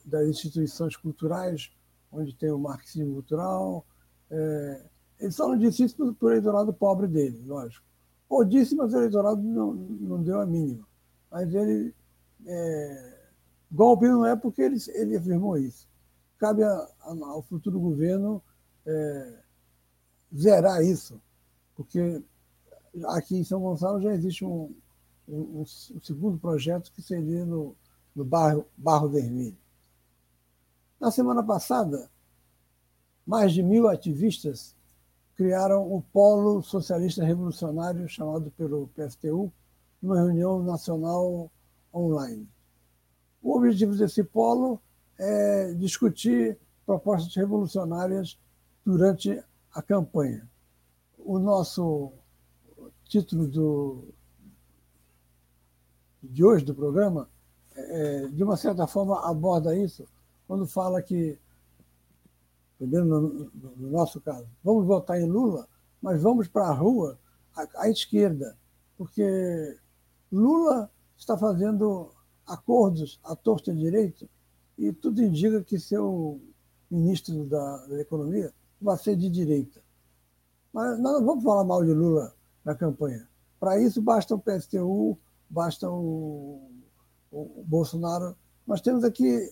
[0.06, 1.72] das instituições culturais,
[2.12, 3.86] onde tem o marxismo cultural.
[4.30, 4.86] É,
[5.20, 7.86] ele só não disse isso para o eleitorado pobre dele, lógico.
[8.28, 10.88] Ou disse, mas o eleitorado não, não deu a mínima.
[11.30, 11.94] Mas ele.
[12.48, 13.16] É,
[13.72, 15.88] golpe não é porque ele, ele afirmou isso.
[16.38, 18.42] Cabe a, a, ao futuro governo
[18.86, 19.40] é,
[20.36, 21.22] zerar isso,
[21.76, 22.22] porque
[23.08, 24.74] aqui em São Gonçalo já existe um,
[25.28, 27.76] um, segundo projeto que seria no,
[28.16, 29.58] no bairro Barro Vermelho.
[31.00, 32.10] Na semana passada,
[33.26, 34.76] mais de mil ativistas
[35.36, 39.52] criaram o Polo Socialista Revolucionário, chamado pelo PSTU,
[40.02, 41.52] numa reunião nacional
[41.94, 42.48] online.
[43.42, 44.80] O objetivo desse polo
[45.18, 48.40] é discutir propostas revolucionárias
[48.86, 50.48] durante a campanha.
[51.18, 52.12] O nosso
[53.04, 54.15] título do,
[56.30, 57.30] de hoje do programa,
[57.76, 60.06] é, de uma certa forma, aborda isso
[60.48, 61.38] quando fala que,
[62.80, 65.68] no, no nosso caso, vamos votar em Lula,
[66.02, 67.20] mas vamos para a rua
[67.76, 68.58] à, esquerda,
[68.98, 69.78] porque
[70.32, 72.12] Lula está fazendo
[72.46, 74.30] acordos à torta direito
[74.78, 76.40] e tudo indica que seu
[76.92, 79.82] ministro da, da Economia vai ser de direita.
[80.72, 83.28] Mas nós não vamos falar mal de Lula na campanha.
[83.60, 85.18] Para isso, basta o PSTU,
[85.50, 86.72] basta o,
[87.32, 88.36] o Bolsonaro.
[88.66, 89.52] Nós temos aqui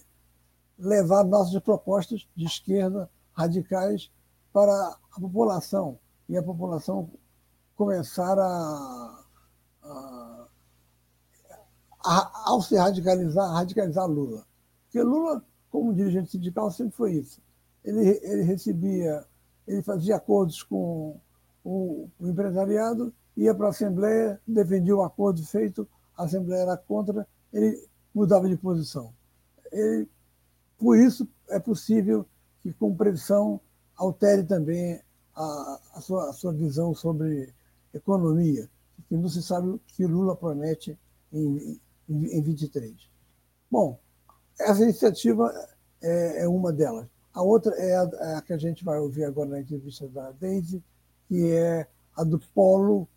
[0.77, 4.11] levar nossas propostas de esquerda, radicais,
[4.51, 5.99] para a população.
[6.29, 7.09] E a população
[7.75, 9.23] começar a,
[9.83, 10.47] a,
[12.05, 14.45] a ao se radicalizar, radicalizar Lula.
[14.85, 17.41] Porque Lula, como dirigente sindical, sempre foi isso.
[17.83, 19.25] Ele, ele recebia,
[19.67, 21.19] ele fazia acordos com
[21.63, 27.27] o, o empresariado, ia para a Assembleia, defendia o acordo feito, a Assembleia era contra,
[27.51, 29.13] ele mudava de posição.
[29.71, 30.07] Ele,
[30.77, 32.25] por isso, é possível
[32.61, 33.59] que, com pressão,
[33.95, 34.99] altere também
[35.35, 37.53] a, a, sua, a sua visão sobre
[37.93, 38.69] economia,
[39.07, 40.97] que não se sabe o que Lula promete
[41.31, 42.93] em, em, em 23.
[43.69, 43.99] Bom,
[44.59, 45.51] essa iniciativa
[46.01, 47.07] é, é, uma delas.
[47.33, 50.31] A outra é a, é a, que a gente vai ouvir agora na entrevista da
[50.31, 50.83] Daisy,
[51.27, 53.07] que é a do Polo,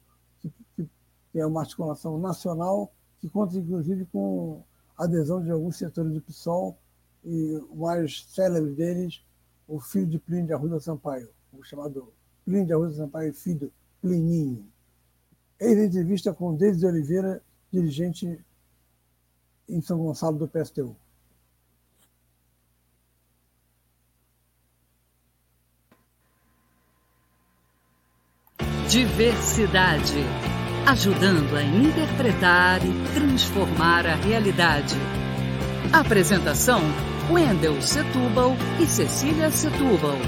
[0.74, 0.88] que,
[1.34, 4.62] é uma articulação nacional, que conta inclusive com
[4.96, 6.78] adesão de alguns setores do PSOL,
[7.24, 9.22] e o mais célebre deles,
[9.66, 12.12] o filho de Plínio de Arruda Sampaio, o chamado
[12.44, 14.66] Plínio de Arruda Sampaio Filho, Plininho.
[15.58, 18.44] Eis a entrevista com Deise Oliveira, dirigente
[19.68, 20.96] em São Gonçalo do PSTU.
[29.16, 30.26] Diversidade.
[30.84, 34.94] Ajudando a interpretar e transformar a realidade.
[35.90, 36.82] Apresentação:
[37.30, 40.18] Wendel Setúbal e Cecília Setúbal.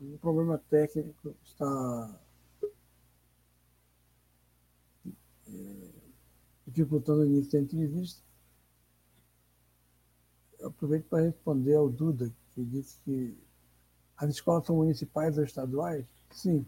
[0.00, 2.18] Um problema técnico está
[5.48, 5.90] é,
[6.66, 8.22] dificultando o início da entrevista.
[10.58, 13.36] Eu aproveito para responder ao Duda, que disse que
[14.16, 16.04] as escolas são municipais ou estaduais?
[16.30, 16.64] Sim.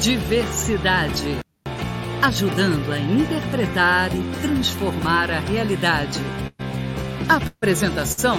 [0.00, 1.40] Diversidade.
[2.22, 6.18] Ajudando a interpretar e transformar a realidade.
[7.28, 8.36] Apresentação: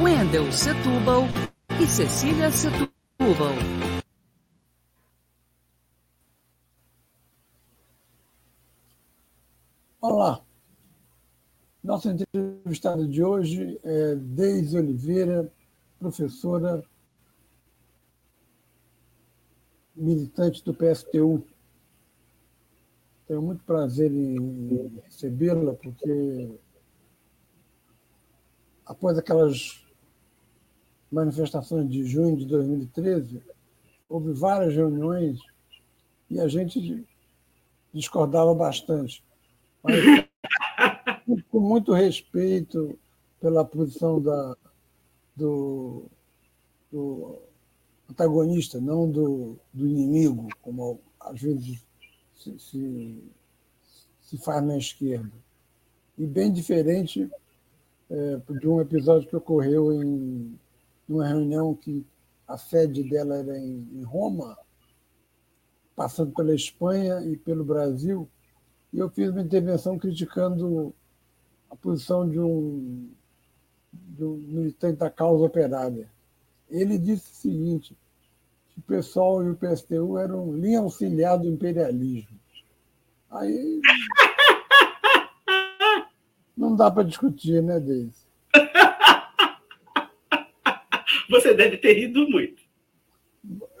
[0.00, 1.26] Wendel Setúbal
[1.82, 3.54] e Cecília Setúbal.
[10.00, 10.44] Olá.
[11.82, 15.52] Nossa entrevistada de hoje é Deise Oliveira,
[15.98, 16.84] professora
[19.96, 21.44] militante do PSTU.
[23.26, 26.48] Tenho muito prazer em recebê-la, porque
[28.86, 29.81] após aquelas
[31.12, 33.42] manifestações de junho de 2013,
[34.08, 35.38] houve várias reuniões
[36.30, 37.06] e a gente
[37.92, 39.22] discordava bastante.
[39.82, 39.94] Mas
[41.50, 42.98] com muito respeito
[43.38, 44.56] pela posição da,
[45.36, 46.06] do,
[46.90, 47.38] do
[48.10, 51.84] antagonista, não do, do inimigo, como às vezes
[52.36, 53.22] se, se,
[54.22, 55.32] se faz na esquerda.
[56.16, 57.30] E bem diferente
[58.10, 60.58] é, de um episódio que ocorreu em
[61.12, 62.06] uma reunião que
[62.46, 64.56] a sede dela era em, em Roma,
[65.94, 68.28] passando pela Espanha e pelo Brasil,
[68.92, 70.94] e eu fiz uma intervenção criticando
[71.70, 73.10] a posição de um,
[73.92, 76.10] de um militante da causa operária.
[76.68, 77.96] Ele disse o seguinte:
[78.68, 82.38] que o PSOL e o PSTU eram linha auxiliar do imperialismo.
[83.30, 83.80] Aí.
[86.54, 88.21] Não dá para discutir, né, Deise?
[91.32, 92.62] Você deve ter rido muito.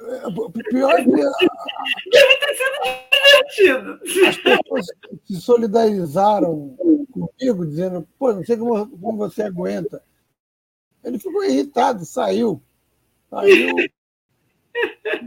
[0.00, 1.10] É, pior é que.
[1.10, 2.78] Deve ter sido
[3.12, 4.00] divertido.
[4.26, 4.86] As pessoas
[5.24, 6.74] se solidarizaram
[7.12, 10.02] comigo, dizendo: pô, não sei como, como você aguenta.
[11.04, 12.62] Ele ficou irritado, saiu.
[13.28, 13.76] Saiu.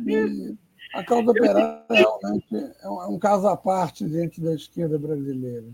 [0.07, 0.57] E
[0.93, 5.67] a causa operária realmente é um, é um caso à parte dentro da esquerda brasileira.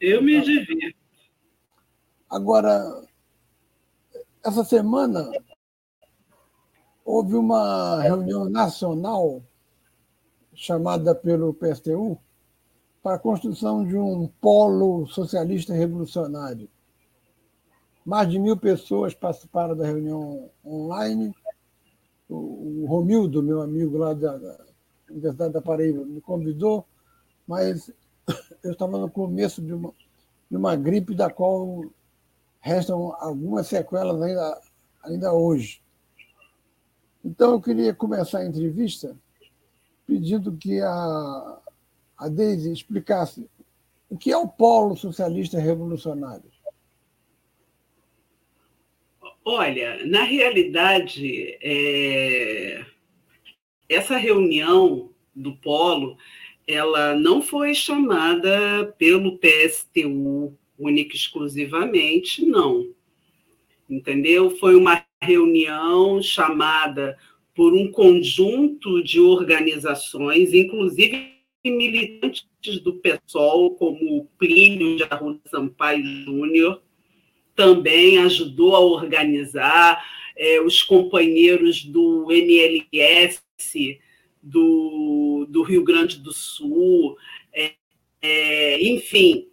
[0.00, 0.96] Eu me divirto.
[2.30, 3.04] Agora,
[4.44, 5.30] essa semana
[7.04, 9.42] houve uma reunião nacional
[10.54, 12.18] chamada pelo PSTU
[13.02, 16.68] para a construção de um polo socialista revolucionário.
[18.04, 21.34] Mais de mil pessoas participaram da reunião online
[22.28, 24.64] o, Romildo, meu amigo lá da, da
[25.10, 26.86] Universidade da Paraíba, me convidou,
[27.46, 27.90] mas
[28.62, 29.92] eu estava no começo de uma,
[30.50, 31.84] de uma gripe da qual
[32.60, 34.60] restam algumas sequelas ainda,
[35.02, 35.83] ainda hoje.
[37.24, 39.16] Então, eu queria começar a entrevista
[40.06, 41.58] pedindo que a,
[42.18, 43.48] a Deise explicasse
[44.10, 46.52] o que é o Polo Socialista Revolucionário.
[49.44, 52.84] Olha, na realidade, é...
[53.88, 56.16] essa reunião do Polo,
[56.66, 62.90] ela não foi chamada pelo PSTU única exclusivamente, não.
[63.88, 64.50] Entendeu?
[64.56, 67.16] Foi uma reunião chamada
[67.54, 72.46] por um conjunto de organizações, inclusive militantes
[72.82, 76.82] do PSOL, como o Plínio de Arruda Sampaio Júnior,
[77.54, 80.04] também ajudou a organizar,
[80.36, 83.40] é, os companheiros do NLS
[84.42, 87.16] do, do Rio Grande do Sul,
[87.52, 87.74] é,
[88.20, 89.46] é, enfim,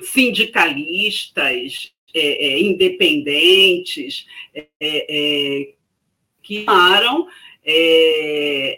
[0.00, 4.26] sindicalistas, é, é, independentes,
[4.80, 5.72] é,
[6.42, 7.28] que tomaram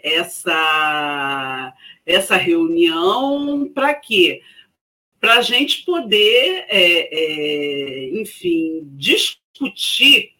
[0.03, 1.73] essa,
[2.05, 4.41] essa reunião para quê?
[5.25, 10.33] para a gente poder, é, é, enfim, discutir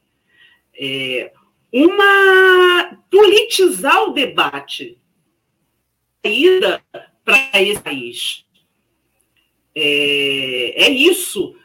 [0.79, 1.31] é,
[1.73, 4.95] uma politizar o debate
[6.23, 6.83] ida
[7.23, 8.45] para esse país.
[9.73, 11.55] É, é isso.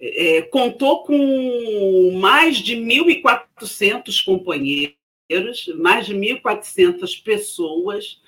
[0.00, 4.96] É, contou com mais de 1.400 companheiros,
[5.76, 8.20] mais de 1.400 pessoas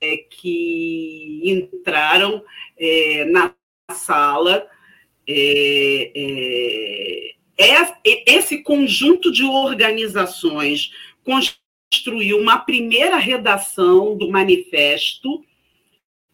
[0.00, 2.42] é, que entraram
[2.78, 3.54] é, na
[3.92, 4.66] sala.
[5.28, 15.44] É, é, é, esse conjunto de organizações construiu uma primeira redação do manifesto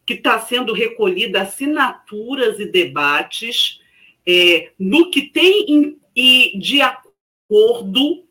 [0.07, 3.81] que está sendo recolhida assinaturas e debates
[4.27, 8.25] é, no que tem em, e de acordo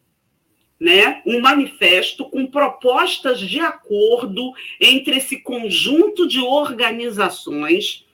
[0.79, 8.05] né, um manifesto com propostas de acordo entre esse conjunto de organizações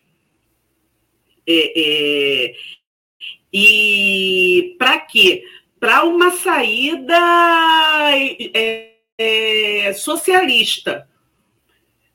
[1.48, 2.56] é, é,
[3.52, 5.44] e para quê?
[5.80, 7.18] Para uma saída
[8.54, 11.10] é, é, socialista.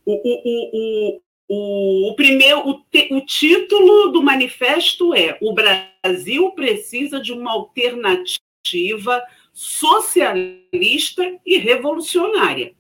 [0.06, 1.20] O, o, o,
[1.55, 7.52] o, o, primeiro, o, te, o título do manifesto é: O Brasil precisa de uma
[7.52, 12.74] alternativa socialista e revolucionária.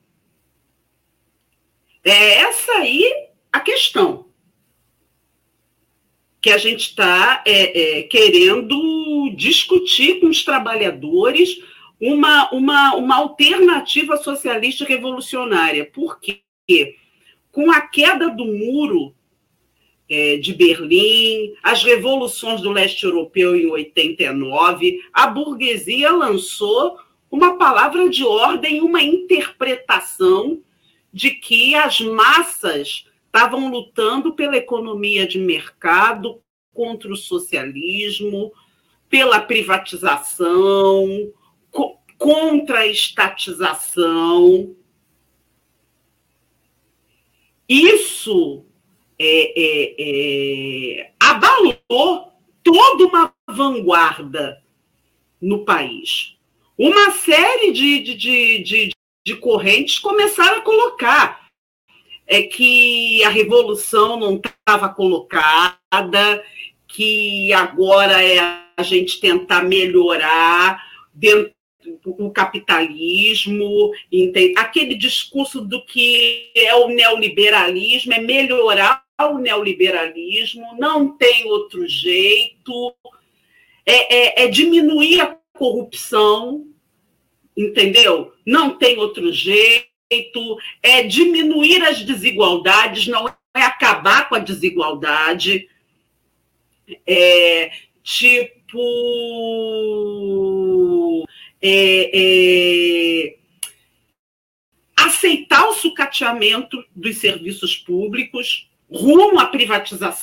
[2.02, 4.26] É essa aí a questão
[6.42, 11.58] que a gente está é, é, querendo discutir com os trabalhadores
[11.98, 15.86] uma, uma, uma alternativa socialista revolucionária.
[15.90, 16.42] Por quê?
[17.54, 19.14] Com a queda do muro
[20.10, 26.98] é, de Berlim, as revoluções do leste europeu em 89, a burguesia lançou
[27.30, 30.60] uma palavra de ordem, uma interpretação
[31.12, 36.42] de que as massas estavam lutando pela economia de mercado,
[36.72, 38.52] contra o socialismo,
[39.08, 41.32] pela privatização,
[41.70, 44.74] co contra a estatização.
[47.68, 48.64] Isso
[49.18, 54.62] é, é, é, abalou toda uma vanguarda
[55.40, 56.36] no país.
[56.76, 58.90] Uma série de, de, de, de,
[59.26, 61.44] de correntes começaram a colocar
[62.26, 66.44] é que a revolução não estava colocada,
[66.88, 68.38] que agora é
[68.76, 71.52] a gente tentar melhorar dentro
[72.04, 74.54] o capitalismo, entende?
[74.56, 82.94] aquele discurso do que é o neoliberalismo, é melhorar o neoliberalismo, não tem outro jeito,
[83.86, 86.66] é, é, é diminuir a corrupção,
[87.56, 88.32] entendeu?
[88.44, 89.94] Não tem outro jeito
[90.82, 95.68] é diminuir as desigualdades, não é acabar com a desigualdade.
[97.06, 97.70] É,
[98.02, 98.78] tipo.
[101.66, 103.36] É, é,
[104.96, 110.20] aceitar o sucateamento dos serviços públicos rumo à privatização.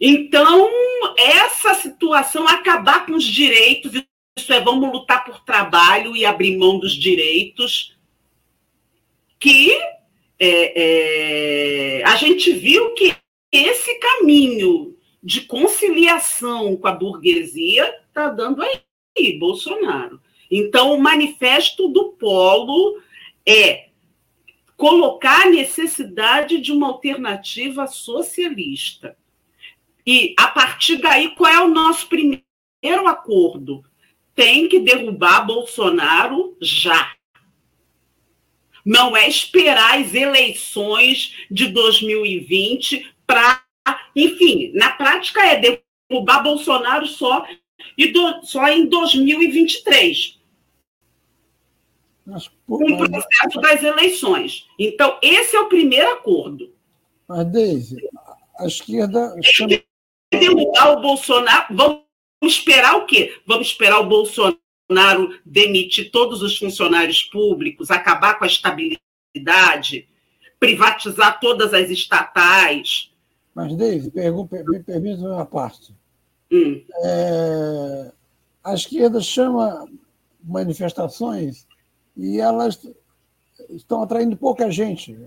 [0.00, 0.70] Então,
[1.16, 3.92] essa situação acabar com os direitos
[4.38, 7.96] isso é vamos lutar por trabalho e abrir mão dos direitos,
[9.40, 9.72] que
[10.38, 13.16] é, é, a gente viu que
[13.50, 20.20] esse caminho de conciliação com a burguesia está dando aí, Bolsonaro.
[20.50, 23.00] Então, o manifesto do Polo
[23.46, 23.88] é
[24.76, 29.16] colocar a necessidade de uma alternativa socialista.
[30.06, 33.84] E, a partir daí, qual é o nosso primeiro acordo?
[34.38, 37.12] tem que derrubar Bolsonaro já.
[38.84, 43.66] Não é esperar as eleições de 2020 para.
[44.18, 45.78] Enfim, na prática é
[46.10, 47.46] derrubar Bolsonaro só,
[47.96, 50.40] e do, só em 2023.
[52.26, 54.66] Mas, com o processo das eleições.
[54.76, 56.74] Então, esse é o primeiro acordo.
[57.28, 57.96] Mas, Deise,
[58.58, 59.36] a esquerda.
[59.40, 59.80] Chama...
[60.32, 61.66] Derrubar o Bolsonaro.
[61.70, 62.02] Vamos
[62.42, 63.40] esperar o quê?
[63.46, 70.08] Vamos esperar o Bolsonaro demitir todos os funcionários públicos, acabar com a estabilidade,
[70.58, 73.12] privatizar todas as estatais.
[73.58, 75.92] Mas, David, me permita uma parte.
[76.48, 76.80] Hum.
[77.02, 78.12] É,
[78.62, 79.84] a esquerda chama
[80.40, 81.66] manifestações
[82.16, 82.80] e elas
[83.70, 85.18] estão atraindo pouca gente.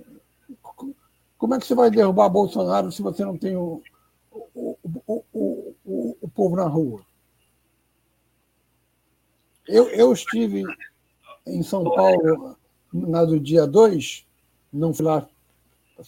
[1.38, 3.82] Como é que você vai derrubar Bolsonaro se você não tem o,
[4.32, 7.02] o, o, o, o, o povo na rua.
[9.68, 10.64] Eu, eu estive
[11.46, 12.56] em São Paulo
[12.94, 14.26] na do dia 2,
[14.72, 15.28] não fui lá.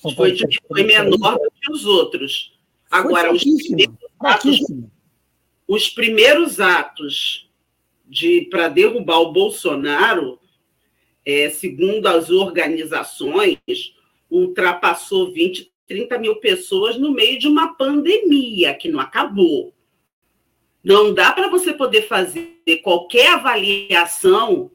[0.01, 0.35] Foi,
[0.67, 2.57] foi menor do que os outros.
[2.89, 4.59] Agora, os primeiros, atos,
[5.67, 7.49] os primeiros atos
[8.05, 10.39] de para derrubar o Bolsonaro,
[11.25, 13.59] é, segundo as organizações,
[14.29, 19.73] ultrapassou 20 30 mil pessoas no meio de uma pandemia que não acabou.
[20.83, 24.71] Não dá para você poder fazer qualquer avaliação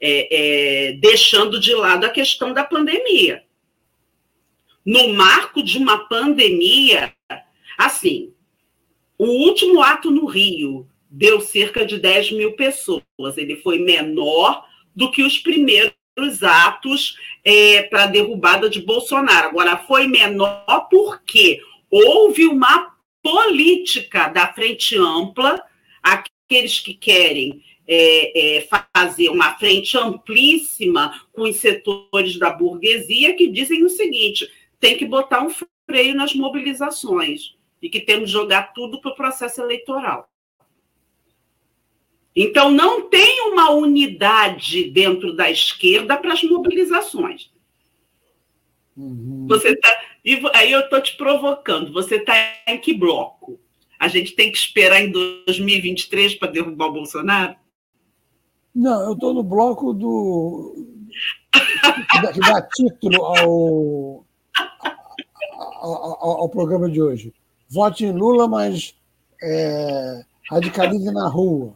[0.00, 3.43] é, é, deixando de lado a questão da pandemia.
[4.84, 7.14] No marco de uma pandemia,
[7.78, 8.32] assim,
[9.18, 13.02] o último ato no Rio deu cerca de 10 mil pessoas.
[13.36, 15.94] Ele foi menor do que os primeiros
[16.42, 19.48] atos é, para a derrubada de Bolsonaro.
[19.48, 21.60] Agora, foi menor porque
[21.90, 25.62] houve uma política da Frente Ampla,
[26.02, 33.48] aqueles que querem é, é, fazer uma frente amplíssima com os setores da burguesia que
[33.48, 34.48] dizem o seguinte:
[34.80, 35.50] tem que botar um
[35.86, 40.28] freio nas mobilizações e que temos que jogar tudo para o processo eleitoral.
[42.36, 47.50] Então, não tem uma unidade dentro da esquerda para as mobilizações.
[48.96, 49.46] Uhum.
[49.48, 49.88] Você tá,
[50.54, 51.92] aí eu estou te provocando.
[51.92, 52.34] Você está
[52.66, 53.60] em que bloco?
[53.98, 57.56] A gente tem que esperar em 2023 para derrubar o Bolsonaro?
[58.74, 60.74] Não, eu estou no bloco do.
[62.32, 64.23] que dá título ao,
[65.92, 67.32] ao, ao, programa de hoje.
[67.68, 68.94] Vote em Lula, mas
[69.42, 71.74] é, radicalize na rua.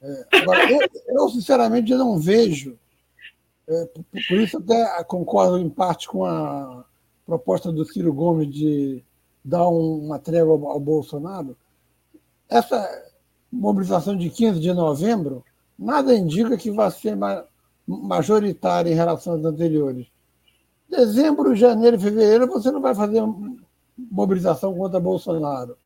[0.00, 2.78] É, agora, eu, eu, sinceramente, não vejo.
[3.68, 3.84] É,
[4.28, 6.84] por isso, até concordo em parte com a
[7.24, 9.02] proposta do Ciro Gomes de
[9.44, 11.56] dar uma trégua ao Bolsonaro.
[12.48, 12.88] Essa
[13.50, 15.44] mobilização de 15 de novembro
[15.78, 17.16] nada indica que vai ser
[17.86, 20.06] majoritária em relação às anteriores.
[20.88, 23.22] Dezembro, janeiro, fevereiro, você não vai fazer
[23.96, 25.76] mobilização contra Bolsonaro.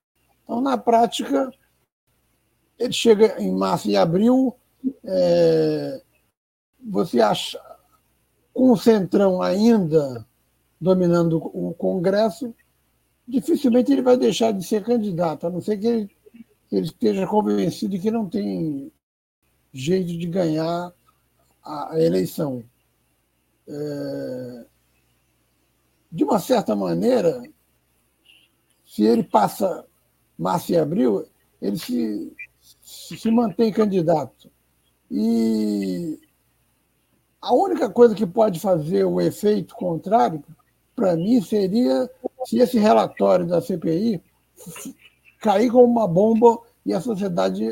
[0.45, 1.51] Então, na prática,
[2.79, 4.55] ele chega em março e abril,
[5.05, 6.03] é,
[6.83, 7.61] você acha,
[8.53, 10.27] com o Centrão ainda
[10.81, 12.55] dominando o Congresso,
[13.29, 16.11] dificilmente ele vai deixar de ser candidato, a não ser que ele,
[16.73, 18.91] ele esteja convencido que não tem
[19.73, 20.93] jeito de ganhar
[21.63, 22.65] a, a eleição.
[23.69, 24.67] É,
[26.11, 27.43] de uma certa maneira,
[28.85, 29.87] se ele passa
[30.37, 31.25] março e abril,
[31.61, 32.33] ele se,
[32.83, 34.51] se mantém candidato.
[35.11, 36.19] E
[37.41, 40.43] a única coisa que pode fazer o efeito contrário,
[40.95, 42.11] para mim, seria
[42.45, 44.23] se esse relatório da CPI
[45.41, 47.67] cair como uma bomba e a sociedade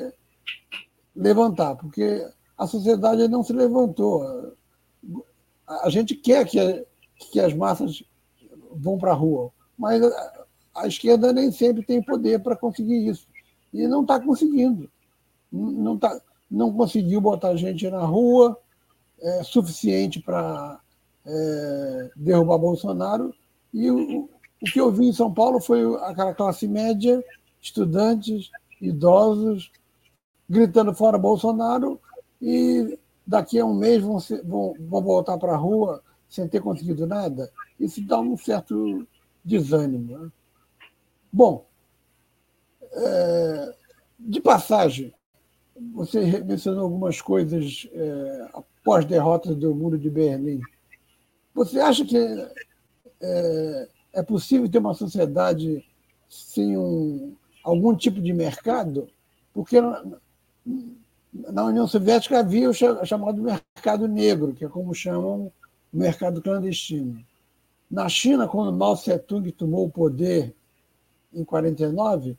[1.14, 2.26] levantar, porque
[2.56, 4.54] a sociedade não se levantou.
[5.66, 6.86] A gente quer que,
[7.30, 8.02] que as massas
[8.72, 10.02] vão para a rua, mas
[10.74, 13.26] a, esquerda nem sempre tem poder para conseguir isso.
[13.72, 14.90] E não está conseguindo.
[15.50, 18.58] Não, tá, não conseguiu botar gente na rua
[19.20, 20.80] é, suficiente para
[21.26, 23.34] é, derrubar Bolsonaro.
[23.72, 24.28] E o,
[24.62, 27.22] o que eu vi em São Paulo foi aquela classe média,
[27.60, 28.50] estudantes,
[28.80, 29.70] idosos,
[30.48, 32.00] gritando fora Bolsonaro
[32.40, 36.60] e daqui a um mês vão, ser, vão, vão voltar para a rua sem ter
[36.60, 37.50] conseguido nada.
[37.78, 39.06] Isso dá um certo
[39.44, 40.18] desânimo.
[40.18, 40.30] Né?
[41.32, 41.66] Bom,
[42.92, 43.74] é,
[44.18, 45.14] de passagem,
[45.94, 50.60] você mencionou algumas coisas é, após derrota do Muro de Berlim.
[51.54, 52.16] Você acha que
[53.20, 55.84] é, é possível ter uma sociedade
[56.28, 59.08] sem um, algum tipo de mercado?
[59.54, 59.76] Porque
[61.32, 65.52] na União Soviética havia o chamado mercado negro, que é como chamam
[65.98, 67.24] mercado clandestino.
[67.90, 70.54] Na China, quando Mao Tse-tung tomou o poder
[71.32, 72.36] em 49,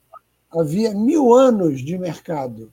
[0.51, 2.72] havia mil anos de mercado.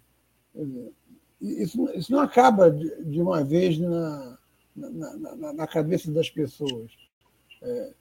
[1.41, 4.39] Isso, isso não acaba de uma vez na,
[4.75, 6.91] na, na, na cabeça das pessoas.
[7.63, 7.93] É,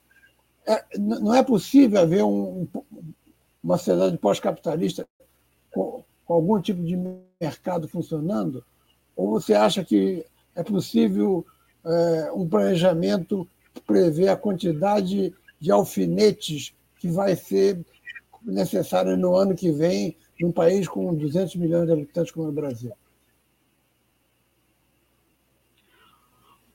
[0.66, 2.66] é, não é possível haver um,
[3.62, 5.06] uma sociedade pós-capitalista
[5.72, 6.98] com, com algum tipo de
[7.40, 8.64] mercado funcionando?
[9.14, 10.24] Ou você acha que
[10.54, 11.46] é possível
[11.86, 17.84] é, um planejamento que prevê a quantidade de alfinetes que vai ser
[18.42, 22.52] necessário no ano que vem num país com 200 milhões de habitantes como é o
[22.52, 22.92] Brasil?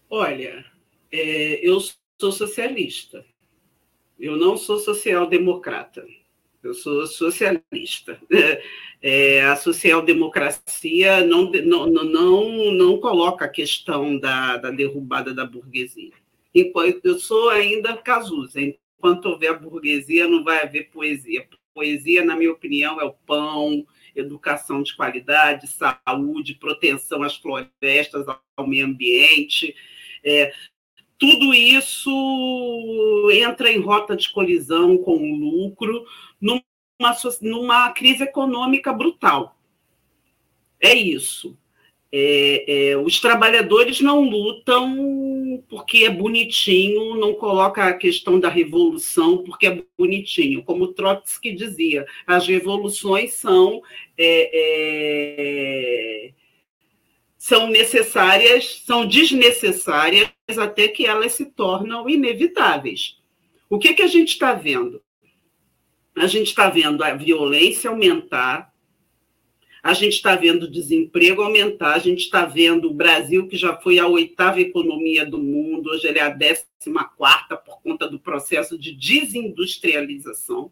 [0.09, 0.65] Olha,
[1.11, 3.25] é, eu sou socialista.
[4.19, 6.05] Eu não sou social-democrata.
[6.63, 8.19] Eu sou socialista.
[9.03, 16.11] É, a social-democracia não, não, não, não coloca a questão da, da derrubada da burguesia.
[16.53, 21.47] Enquanto eu sou ainda Cazuza, enquanto houver burguesia, não vai haver poesia.
[21.73, 23.83] Poesia, na minha opinião, é o pão,
[24.15, 29.75] educação de qualidade, saúde, proteção às florestas, ao meio ambiente.
[30.23, 30.53] É,
[31.17, 36.05] tudo isso entra em rota de colisão com o lucro
[37.01, 39.57] numa, numa crise econômica brutal.
[40.79, 41.57] É isso.
[42.13, 49.37] É, é, os trabalhadores não lutam porque é bonitinho, não coloca a questão da revolução
[49.43, 50.63] porque é bonitinho.
[50.63, 53.81] Como Trotsky dizia, as revoluções são
[54.17, 56.33] é, é
[57.37, 60.29] são necessárias, são desnecessárias
[60.59, 63.17] até que elas se tornam inevitáveis.
[63.67, 65.01] O que, que a gente está vendo?
[66.15, 68.71] A gente está vendo a violência aumentar,
[69.81, 73.75] a gente está vendo o desemprego aumentar, a gente está vendo o Brasil, que já
[73.75, 78.19] foi a oitava economia do mundo, hoje ele é a décima quarta por conta do
[78.19, 80.71] processo de desindustrialização.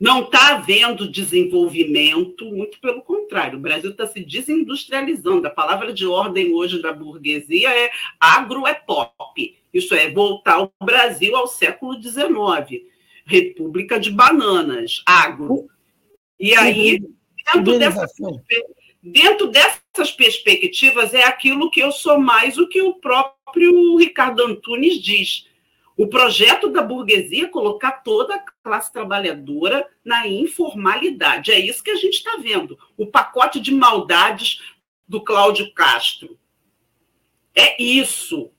[0.00, 5.46] Não está havendo desenvolvimento, muito pelo contrário, o Brasil está se desindustrializando.
[5.46, 9.56] A palavra de ordem hoje da burguesia é agro é pop.
[9.72, 12.82] Isso é voltar o Brasil ao século XIX.
[13.28, 15.68] República de bananas, agro.
[16.40, 16.98] E aí,
[17.54, 18.12] dentro dessas,
[19.02, 24.98] dentro dessas perspectivas, é aquilo que eu sou mais o que o próprio Ricardo Antunes
[24.98, 25.46] diz.
[25.94, 31.52] O projeto da burguesia é colocar toda a classe trabalhadora na informalidade.
[31.52, 32.78] É isso que a gente está vendo.
[32.96, 34.60] O pacote de maldades
[35.06, 36.38] do Cláudio Castro.
[37.54, 38.50] É isso.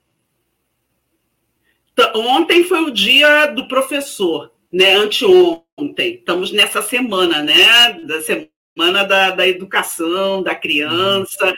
[2.13, 4.93] Ontem foi o dia do professor, né?
[4.93, 6.15] Anteontem.
[6.15, 7.93] Estamos nessa semana, né?
[8.05, 11.53] Da semana da, da educação, da criança.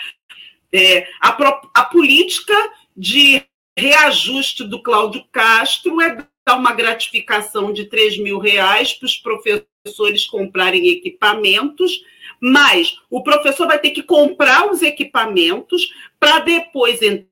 [0.73, 1.29] É, a,
[1.73, 2.53] a política
[2.95, 3.43] de
[3.77, 10.25] reajuste do Cláudio Castro é dar uma gratificação de 3 mil reais para os professores
[10.27, 12.03] comprarem equipamentos,
[12.39, 17.30] mas o professor vai ter que comprar os equipamentos para depois entrar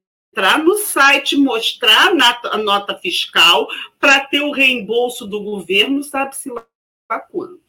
[0.63, 2.13] no site, mostrar
[2.51, 3.67] a nota fiscal
[3.99, 6.65] para ter o reembolso do governo, sabe-se lá
[7.31, 7.59] quanto.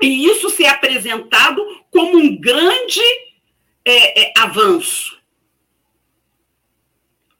[0.00, 3.00] E isso ser apresentado como um grande
[3.84, 5.20] é, é, avanço.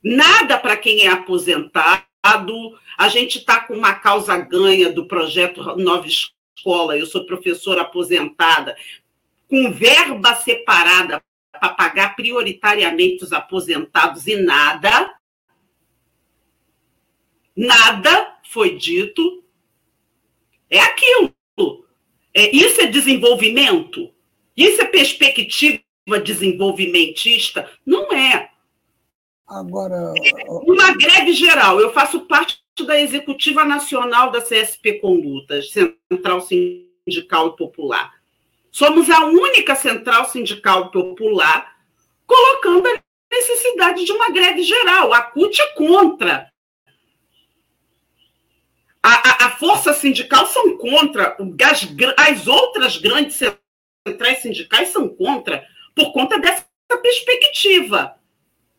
[0.02, 2.06] Nada para quem é aposentado.
[2.96, 6.96] A gente está com uma causa ganha do projeto Nova Escola.
[6.96, 8.76] Eu sou professora aposentada,
[9.48, 11.22] com verba separada
[11.62, 15.14] para pagar prioritariamente os aposentados e nada.
[17.56, 19.44] Nada foi dito.
[20.68, 21.32] É aquilo.
[22.34, 24.12] É, isso é desenvolvimento?
[24.56, 25.80] Isso é perspectiva
[26.24, 27.70] desenvolvimentista?
[27.86, 28.50] Não é.
[29.46, 30.14] Agora.
[30.66, 31.78] Uma greve geral.
[31.78, 38.21] Eu faço parte da executiva nacional da CSP Condutas, Central Sindical e Popular.
[38.72, 41.76] Somos a única central sindical popular
[42.26, 43.00] colocando a
[43.30, 45.12] necessidade de uma greve geral.
[45.12, 46.50] A CUT é contra.
[49.02, 51.36] A, a, a força sindical são contra.
[51.70, 53.38] As, as outras grandes
[54.06, 55.62] centrais sindicais são contra,
[55.94, 56.64] por conta dessa
[57.02, 58.14] perspectiva.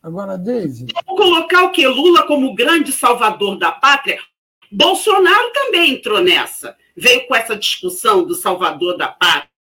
[0.02, 0.88] Agora, Deise.
[1.06, 1.88] Vamos colocar o quê?
[1.88, 4.20] Lula como grande salvador da pátria?
[4.72, 6.76] Bolsonaro também entrou nessa.
[6.98, 9.53] Veio com essa discussão do salvador da pátria.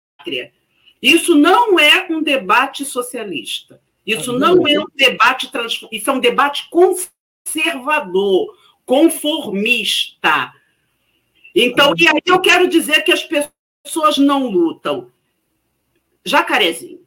[1.01, 3.81] Isso não é um debate socialista.
[4.05, 5.49] Isso não é um debate
[5.91, 10.53] isso é um debate conservador, conformista.
[11.55, 15.11] Então, e aí eu quero dizer que as pessoas não lutam.
[16.25, 17.01] Jacarezinho.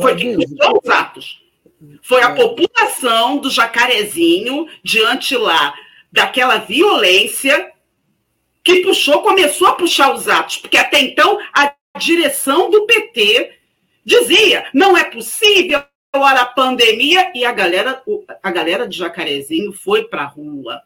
[0.00, 1.42] Foi os atos.
[2.02, 2.34] Foi a é.
[2.34, 5.74] população do Jacarezinho, diante lá
[6.10, 7.72] daquela violência,
[8.72, 13.58] que puxou, começou a puxar os atos, porque até então a direção do PT
[14.04, 15.82] dizia: não é possível,
[16.14, 18.02] olha a pandemia, e a galera,
[18.42, 20.82] a galera de Jacarezinho foi para a rua,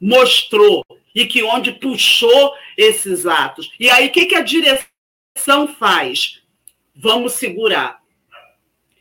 [0.00, 3.70] mostrou, e que onde puxou esses atos.
[3.78, 6.42] E aí, o que, que a direção faz?
[6.98, 8.00] vamos segurar.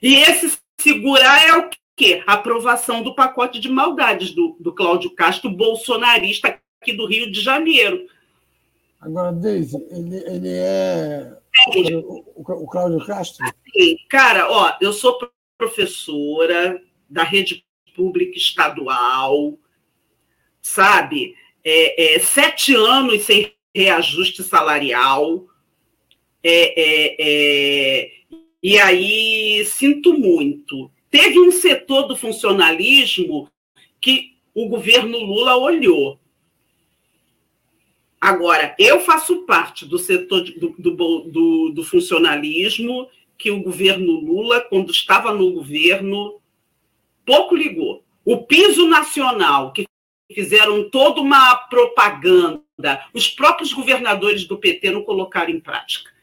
[0.02, 2.24] E esse segurar é o quê?
[2.28, 7.42] A aprovação do pacote de maldades do, do Cláudio Castro, bolsonarista aqui do Rio de
[7.42, 8.08] Janeiro.
[9.00, 11.38] Agora, Deise, ele, ele é
[11.96, 13.46] o, o Cláudio Castro?
[14.10, 15.18] Cara, ó, eu sou
[15.58, 17.66] professora da rede
[17.96, 19.58] pública estadual,
[20.62, 21.36] sabe?
[21.64, 25.46] É, é, sete anos sem reajuste salarial,
[26.44, 28.12] é, é, é,
[28.62, 30.92] e aí sinto muito.
[31.10, 33.50] Teve um setor do funcionalismo
[34.00, 36.20] que o governo Lula olhou.
[38.28, 44.62] Agora, eu faço parte do setor do, do, do, do funcionalismo que o governo Lula,
[44.62, 46.42] quando estava no governo,
[47.26, 48.04] pouco ligou.
[48.26, 49.86] O piso nacional, que
[50.34, 52.64] fizeram toda uma propaganda,
[53.14, 56.18] os próprios governadores do PT não colocaram em prática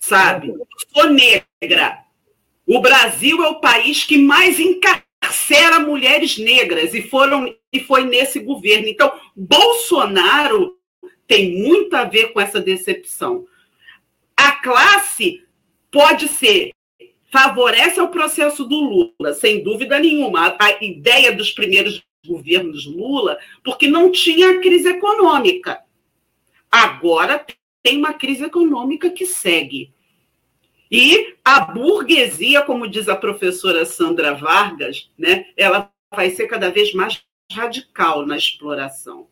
[0.00, 0.48] sabe?
[0.48, 1.98] Eu sou negra.
[2.66, 8.88] O Brasil é o país que mais encarcera mulheres negras e foram foi nesse governo.
[8.88, 10.76] Então, Bolsonaro
[11.26, 13.46] tem muito a ver com essa decepção.
[14.36, 15.44] A classe
[15.92, 16.72] pode ser
[17.30, 20.56] favorece ao processo do Lula, sem dúvida nenhuma.
[20.60, 25.80] A ideia dos primeiros governos Lula, porque não tinha crise econômica.
[26.70, 27.44] Agora
[27.82, 29.92] tem uma crise econômica que segue.
[30.90, 36.92] E a burguesia, como diz a professora Sandra Vargas, né, ela vai ser cada vez
[36.92, 39.28] mais radical na exploração.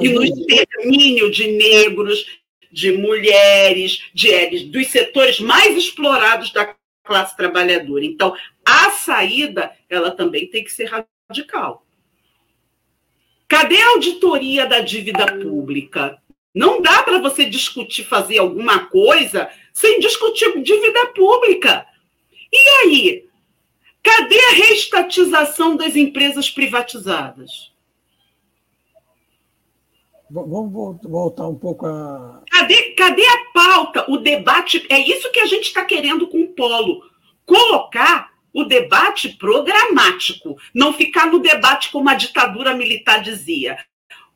[0.00, 2.40] E no extermínio de negros,
[2.70, 8.04] de mulheres, de, dos setores mais explorados da classe trabalhadora.
[8.04, 10.90] Então, a saída, ela também tem que ser
[11.28, 11.84] radical.
[13.48, 16.22] Cadê a auditoria da dívida pública?
[16.54, 21.86] Não dá para você discutir, fazer alguma coisa sem discutir dívida pública.
[22.52, 23.29] E aí?
[24.50, 27.72] A reestatização das empresas privatizadas?
[30.28, 32.42] Vamos voltar um pouco a.
[32.50, 34.84] Cadê, cadê a pauta, o debate?
[34.90, 37.00] É isso que a gente está querendo com o Polo.
[37.46, 43.78] Colocar o debate programático, não ficar no debate como a ditadura militar dizia.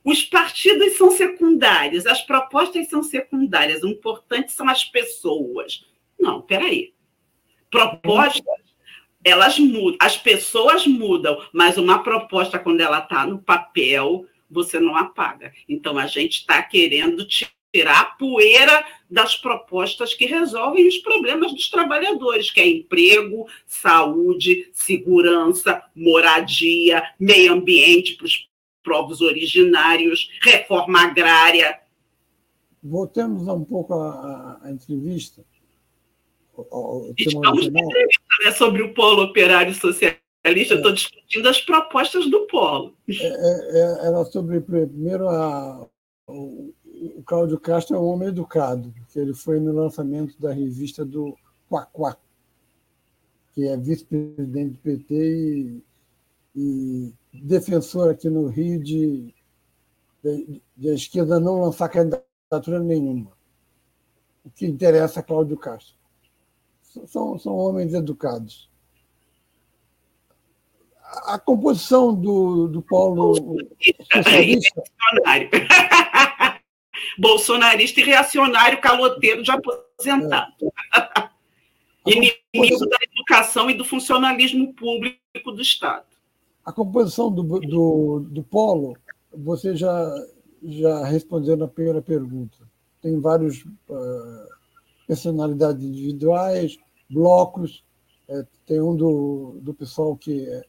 [0.05, 5.85] Os partidos são secundários, as propostas são secundárias, o importante são as pessoas.
[6.21, 6.95] Não, peraí.
[7.69, 8.45] Propostas,
[9.25, 14.95] elas mudam, as pessoas mudam, mas uma proposta, quando ela está no papel, você não
[14.97, 15.53] apaga.
[15.69, 21.71] Então, a gente está querendo tirar a poeira das propostas que resolvem os problemas dos
[21.71, 28.49] trabalhadores, que é emprego, saúde, segurança, moradia, meio ambiente para os
[28.85, 31.81] povos originários, reforma agrária.
[32.83, 35.43] Voltemos um pouco à, à entrevista.
[37.17, 42.95] Estamos entrevista né, sobre o polo operário socialista eu estou discutindo as propostas do Polo.
[43.09, 45.89] É, é, é, era sobre, primeiro, a,
[46.27, 51.05] o, o Cláudio Castro é um homem educado, porque ele foi no lançamento da revista
[51.05, 51.37] do
[51.71, 52.17] Quaquá,
[53.55, 55.83] que é vice-presidente do PT e,
[56.55, 59.35] e, defensor aqui no Rio de,
[60.23, 63.33] de, de, a esquerda não lançar candidatura nenhuma.
[64.45, 65.97] O que interessa a Cláudio Castro.
[67.07, 68.69] São, são homens educados
[71.27, 73.57] a composição do, do polo
[74.13, 74.83] socialista.
[77.19, 80.53] Bolsonarista e reacionário caloteiro de aposentado.
[80.97, 82.11] É.
[82.11, 86.07] Inimigo da educação e do funcionalismo público do Estado.
[86.65, 88.97] A composição do, do, do polo,
[89.33, 90.13] você já,
[90.63, 92.57] já respondeu na primeira pergunta.
[93.01, 94.54] Tem várias uh,
[95.07, 96.79] personalidades individuais,
[97.11, 97.85] blocos,
[98.29, 100.65] é, tem um do, do pessoal que é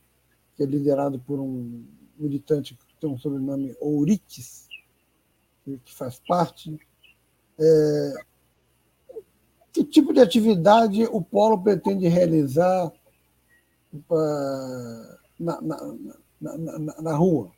[0.56, 1.86] que é liderado por um
[2.18, 4.68] militante que tem um sobrenome Ouriques,
[5.64, 6.78] que faz parte.
[7.60, 8.14] É,
[9.74, 12.88] que tipo de atividade o Polo pretende realizar
[13.94, 15.98] uh, na, na,
[16.40, 17.52] na, na, rua?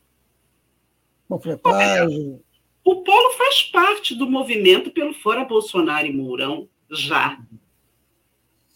[1.29, 2.41] Panfletagem?
[2.87, 7.37] O Polo faz parte do movimento pelo Fora Bolsonaro e Mourão, já.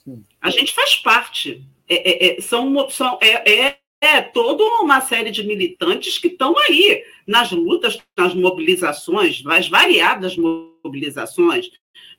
[0.04, 0.26] Sim.
[0.42, 1.64] A gente faz parte.
[1.88, 6.58] É, é, é são, são, é, é é toda uma série de militantes que estão
[6.58, 11.70] aí nas lutas, nas mobilizações, nas variadas mobilizações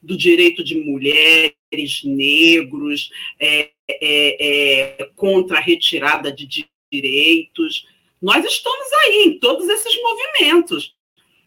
[0.01, 7.87] do direito de mulheres, negros, é, é, é, contra a retirada de direitos.
[8.23, 10.95] Nós estamos aí em todos esses movimentos,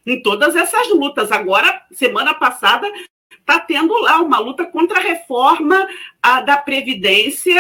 [0.06, 1.32] em todas essas lutas.
[1.32, 2.92] Agora, semana passada,
[3.32, 5.88] está tendo lá uma luta contra a reforma
[6.22, 7.56] a, da Previdência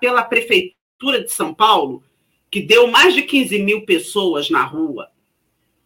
[0.00, 2.02] pela Prefeitura de São Paulo,
[2.50, 5.08] que deu mais de 15 mil pessoas na rua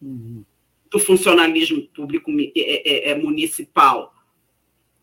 [0.01, 0.45] uhum.
[0.91, 4.15] do funcionalismo público é, é, é, municipal.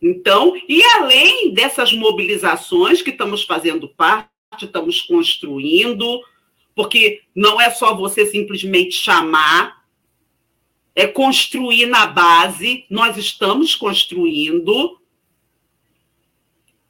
[0.02, 4.30] Então, e além dessas mobilizações que estamos fazendo parte,
[4.62, 6.22] estamos construindo,
[6.76, 9.83] porque não é só você simplesmente chamar,
[10.96, 15.00] é construir na base, nós estamos construindo,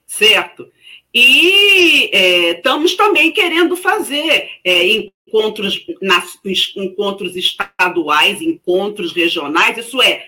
[0.06, 0.70] certo?
[1.14, 6.38] E é, estamos também querendo fazer é, encontros, nas,
[6.76, 10.26] encontros estaduais, encontros regionais, isso é,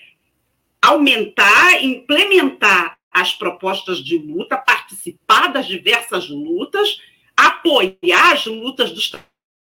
[0.82, 6.99] aumentar, implementar as propostas de luta, participar das diversas lutas,
[7.36, 9.11] apoiar as lutas dos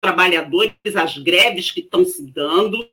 [0.00, 2.88] trabalhadores, as greves que estão se dando,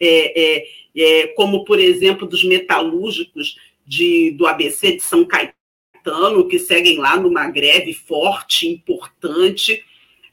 [0.00, 6.58] é, é, é, como, por exemplo, dos metalúrgicos de, do ABC de São Caetano, que
[6.58, 9.84] seguem lá numa greve forte, importante.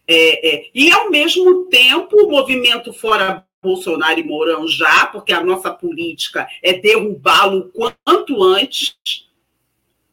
[0.08, 5.44] É, é, e, ao mesmo tempo, o movimento fora Bolsonaro e Mourão já, porque a
[5.44, 8.96] nossa política é derrubá-lo quanto antes,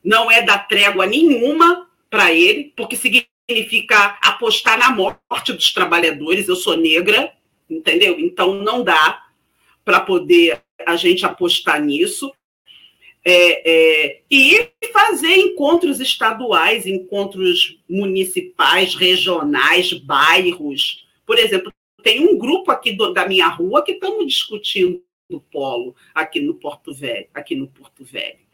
[0.03, 6.49] não é dar trégua nenhuma para ele, porque significa apostar na morte dos trabalhadores.
[6.49, 7.33] Eu sou negra,
[7.69, 8.19] entendeu?
[8.19, 9.24] Então não dá.
[9.85, 12.33] Para poder a gente apostar nisso.
[13.27, 13.71] É,
[14.07, 21.07] é, e fazer encontros estaduais, encontros municipais, regionais, bairros.
[21.25, 21.73] Por exemplo,
[22.03, 26.55] tem um grupo aqui do, da minha rua que estamos discutindo o polo aqui no
[26.55, 28.45] Porto Velho, aqui no Porto Velho.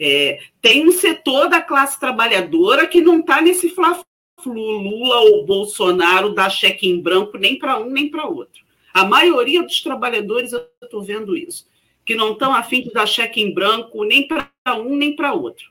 [0.00, 4.00] É, tem um setor da classe trabalhadora que não está nesse fla
[4.44, 8.65] Lula ou Bolsonaro dá cheque em branco nem para um nem para outro.
[8.96, 11.68] A maioria dos trabalhadores, eu estou vendo isso,
[12.02, 15.70] que não estão afim de dar cheque em branco nem para um nem para outro.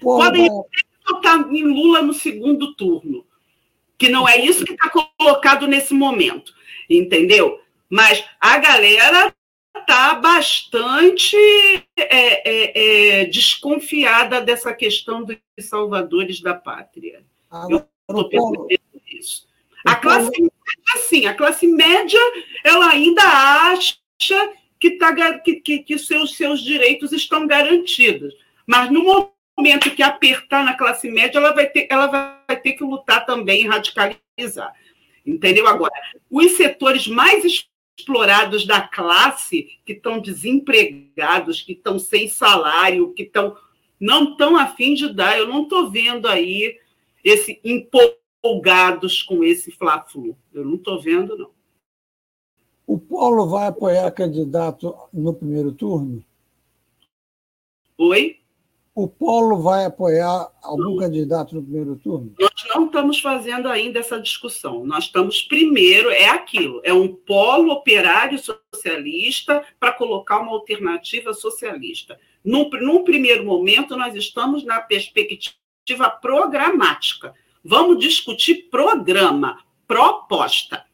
[0.00, 0.48] Podem
[1.08, 3.24] votar em Lula no segundo turno,
[3.96, 6.52] que não é isso que está colocado nesse momento,
[6.90, 7.60] entendeu?
[7.88, 9.32] Mas a galera
[9.78, 11.36] está bastante
[11.96, 12.02] é,
[12.50, 17.22] é, é, desconfiada dessa questão dos salvadores da pátria.
[17.48, 19.46] Ah, eu estou percebendo isso.
[19.86, 20.52] A classe média,
[20.94, 22.20] assim, a classe média,
[22.64, 23.96] ela ainda acha
[24.80, 28.34] que, tá, que, que, que seus, seus direitos estão garantidos.
[28.66, 32.84] Mas no momento que apertar na classe média, ela vai ter, ela vai ter que
[32.84, 34.72] lutar também e radicalizar.
[35.24, 35.66] Entendeu?
[35.66, 35.94] Agora,
[36.30, 37.44] os setores mais
[37.98, 43.56] explorados da classe, que estão desempregados, que estão sem salário, que estão
[43.98, 45.38] não estão afim de dar.
[45.38, 46.78] Eu não estou vendo aí
[47.24, 47.60] esse
[48.46, 50.36] empolgados com esse fla-flu.
[50.52, 51.50] Eu não estou vendo, não.
[52.86, 56.24] O Paulo vai apoiar candidato no primeiro turno?
[57.98, 58.38] Oi?
[58.94, 62.32] O Polo vai apoiar algum candidato no primeiro turno?
[62.40, 64.86] Nós não estamos fazendo ainda essa discussão.
[64.86, 72.18] Nós estamos primeiro, é aquilo, é um polo operário socialista para colocar uma alternativa socialista.
[72.42, 77.34] Num, num primeiro momento, nós estamos na perspectiva programática.
[77.68, 79.58] Vamos discutir programa,
[79.88, 80.86] proposta.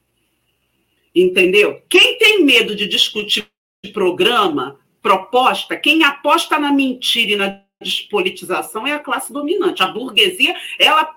[1.15, 1.83] Entendeu?
[1.87, 3.47] Quem tem medo de discutir
[3.93, 9.83] programa, proposta, quem aposta na mentira e na despolitização é a classe dominante.
[9.83, 11.13] A burguesia ela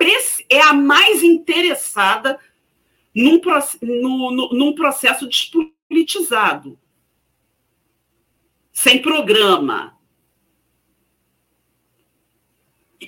[0.50, 2.38] é a mais interessada
[3.16, 3.40] num,
[3.82, 6.78] no, no, num processo despolitizado,
[8.74, 9.98] sem programa.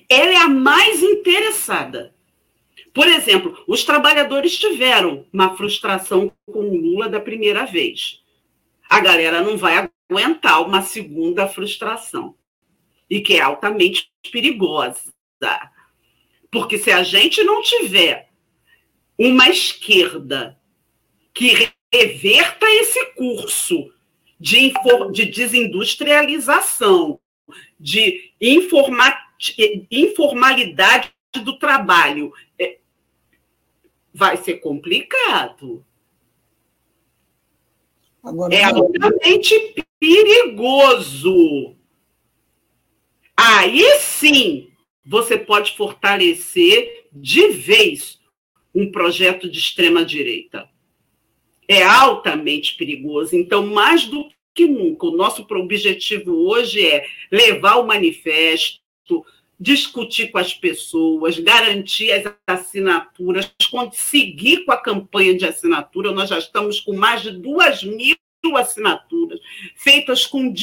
[0.07, 2.15] Ela é a mais interessada.
[2.97, 8.23] Por exemplo, os trabalhadores tiveram uma frustração com o Lula da primeira vez.
[8.89, 12.35] A galera não vai aguentar uma segunda frustração
[13.07, 15.13] e que é altamente perigosa.
[16.49, 18.31] Porque se a gente não tiver
[19.15, 20.59] uma esquerda
[21.35, 23.93] que reverta esse curso
[24.39, 24.73] de,
[25.11, 27.19] de desindustrialização,
[27.79, 29.15] de informa
[29.91, 31.11] informalidade
[31.43, 32.79] do trabalho, é,
[34.17, 35.85] vai ser complicado.
[38.23, 41.75] Agora, é altamente perigoso.
[43.37, 44.71] Aí sim
[45.05, 48.19] você pode fortalecer de vez
[48.73, 50.67] um projeto de extrema-direita.
[51.67, 53.35] É altamente perigoso.
[53.35, 59.23] Então, mais do que nunca, o nosso objetivo hoje é levar o manifesto,
[59.59, 66.11] discutir com as pessoas, garantir as assinaturas, conseguir com a campanha de assinatura.
[66.11, 68.15] Nós já estamos com mais de duas mil
[68.55, 69.39] assinaturas,
[69.75, 70.53] feitas com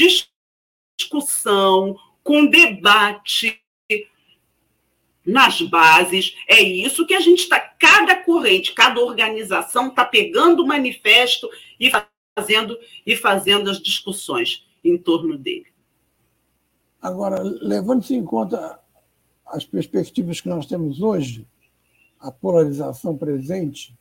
[0.99, 3.61] discussão, com debate
[5.27, 6.37] nas bases.
[6.47, 7.59] É isso que a gente está.
[7.59, 11.91] Cada corrente, cada organização está pegando o manifesto e
[12.37, 15.67] fazendo, e fazendo as discussões em torno dele.
[17.01, 18.81] Agora, levando-se em conta
[19.47, 21.47] as perspectivas que nós temos hoje,
[22.21, 23.95] a polarização presente,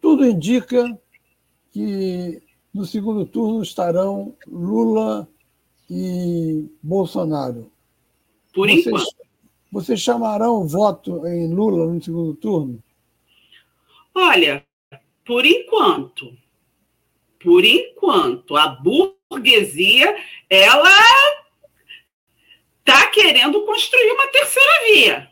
[0.00, 0.98] tudo indica
[1.72, 2.42] que
[2.72, 5.28] no segundo turno estarão Lula
[5.88, 7.70] e Bolsonaro.
[8.54, 9.16] Por vocês, enquanto.
[9.72, 12.82] Vocês chamarão o voto em Lula no segundo turno?
[14.14, 14.64] Olha,
[15.24, 16.36] por enquanto,
[17.42, 20.16] por enquanto, a burguesia,
[20.48, 20.90] ela
[22.90, 25.30] está querendo construir uma terceira via.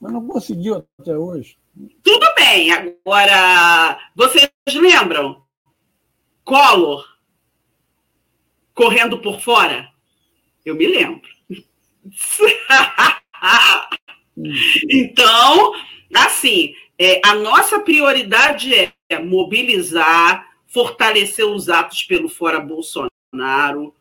[0.00, 1.56] Mas não conseguiu até hoje.
[2.02, 2.72] Tudo bem.
[2.72, 5.44] Agora, vocês lembram?
[6.44, 7.06] Collor
[8.74, 9.88] correndo por fora?
[10.64, 11.28] Eu me lembro.
[14.90, 15.74] então,
[16.14, 23.94] assim, é, a nossa prioridade é mobilizar, fortalecer os atos pelo Fora Bolsonaro,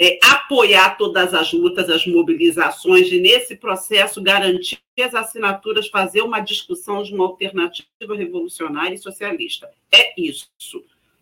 [0.00, 6.40] é, apoiar todas as lutas, as mobilizações, e nesse processo garantir as assinaturas, fazer uma
[6.40, 9.70] discussão de uma alternativa revolucionária e socialista.
[9.92, 10.48] É isso.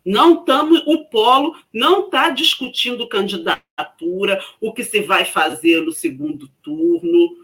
[0.05, 6.47] Não estamos, o polo não está discutindo candidatura, o que se vai fazer no segundo
[6.63, 7.35] turno.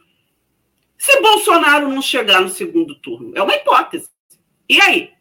[0.97, 4.09] Se Bolsonaro não chegar no segundo turno, é uma hipótese.
[4.69, 5.11] E aí?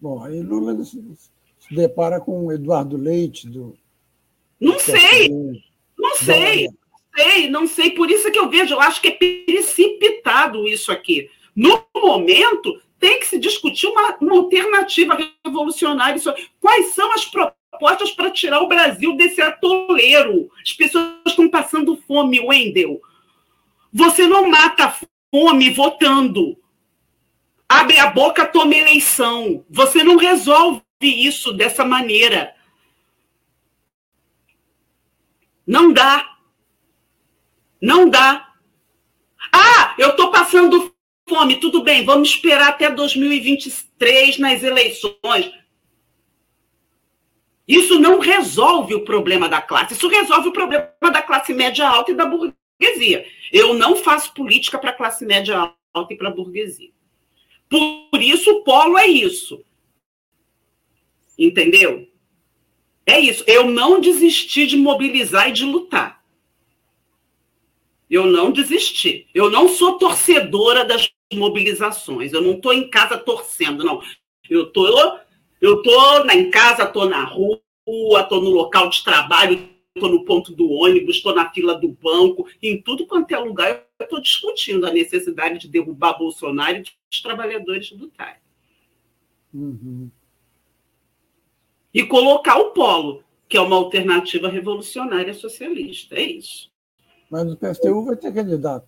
[0.00, 0.74] Bom, aí Lula
[1.66, 3.76] se depara com o Eduardo Leite do.
[4.60, 5.28] Não sei,
[5.98, 6.68] não sei,
[7.14, 7.90] sei, não sei.
[7.90, 11.28] Por isso que eu vejo, eu acho que é precipitado isso aqui.
[11.54, 16.20] No momento, tem que se discutir uma, uma alternativa revolucionária.
[16.60, 20.50] Quais são as propostas para tirar o Brasil desse atoleiro?
[20.62, 23.00] As pessoas estão passando fome, Wendel.
[23.92, 24.96] Você não mata a
[25.30, 26.56] fome votando.
[27.68, 29.64] Abre a boca, toma eleição.
[29.68, 32.54] Você não resolve isso dessa maneira.
[35.66, 36.36] Não dá.
[37.80, 38.54] Não dá.
[39.52, 40.94] Ah, eu estou passando
[41.28, 45.52] fome, tudo bem, vamos esperar até 2023 nas eleições.
[47.66, 52.12] Isso não resolve o problema da classe, isso resolve o problema da classe média alta
[52.12, 53.26] e da burguesia.
[53.52, 56.90] Eu não faço política para classe média alta e para burguesia.
[57.68, 59.64] Por isso, o polo é isso.
[61.38, 62.08] Entendeu?
[63.04, 63.44] É isso.
[63.46, 66.24] Eu não desisti de mobilizar e de lutar.
[68.08, 69.26] Eu não desisti.
[69.34, 72.32] Eu não sou torcedora das mobilizações.
[72.32, 74.00] Eu não estou em casa torcendo, não.
[74.48, 74.86] Eu tô,
[75.60, 77.60] eu tô em casa, estou na rua,
[78.20, 82.48] estou no local de trabalho, estou no ponto do ônibus, estou na fila do banco,
[82.62, 87.20] em tudo quanto é lugar, eu estou discutindo a necessidade de derrubar Bolsonaro e os
[87.20, 88.36] trabalhadores do TAI.
[89.52, 90.10] Uhum.
[91.96, 96.14] E colocar o polo, que é uma alternativa revolucionária socialista.
[96.14, 96.70] É isso.
[97.30, 98.86] Mas o PSTU vai ter candidato.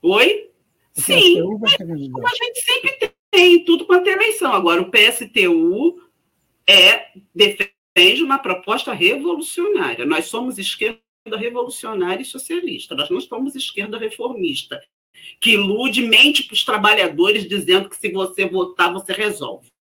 [0.00, 0.50] Oi?
[0.94, 4.50] Sim, como a gente sempre tem, tudo quanto é eleição.
[4.54, 6.00] Agora, o PSTU
[6.66, 10.06] é, defende uma proposta revolucionária.
[10.06, 11.02] Nós somos esquerda
[11.36, 14.80] revolucionária e socialista, nós não somos esquerda reformista,
[15.38, 19.75] que ilude, mente para os trabalhadores dizendo que se você votar, você resolve.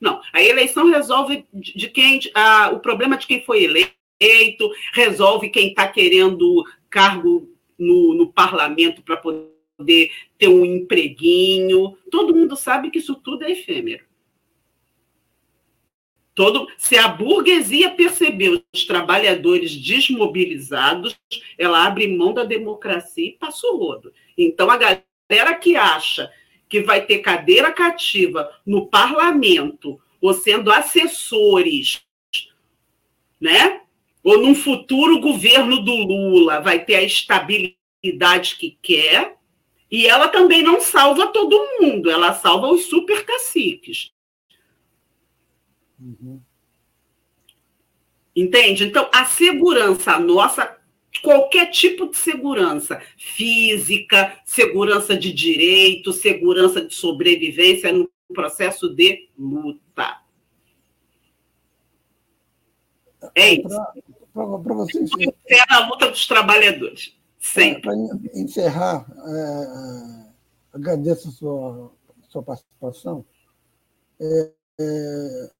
[0.00, 2.20] Não, a eleição resolve de quem.
[2.72, 9.16] O problema de quem foi eleito, resolve quem está querendo cargo no, no parlamento para
[9.16, 11.96] poder poder ter um empreguinho.
[12.10, 14.04] Todo mundo sabe que isso tudo é efêmero.
[16.34, 21.18] Todo, se a burguesia percebeu os trabalhadores desmobilizados,
[21.56, 24.12] ela abre mão da democracia e passa o rodo.
[24.36, 26.30] Então, a galera que acha
[26.68, 32.02] que vai ter cadeira cativa no parlamento, ou sendo assessores,
[33.40, 33.80] né?
[34.26, 39.36] ou num futuro governo do Lula, vai ter a estabilidade que quer,
[39.88, 44.10] e ela também não salva todo mundo, ela salva os super caciques.
[46.00, 46.40] Uhum.
[48.34, 48.82] Entende?
[48.82, 50.75] Então, a segurança nossa,
[51.18, 60.22] qualquer tipo de segurança, física, segurança de direito, segurança de sobrevivência no processo de luta.
[63.34, 63.68] É isso.
[64.32, 65.10] Para vocês.
[65.48, 67.16] É a luta dos trabalhadores.
[67.38, 67.82] Sempre.
[67.82, 67.94] Para
[68.34, 70.32] encerrar, é,
[70.72, 71.92] agradeço a sua,
[72.28, 73.24] sua participação.
[74.20, 75.50] É, é,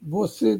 [0.00, 0.58] você,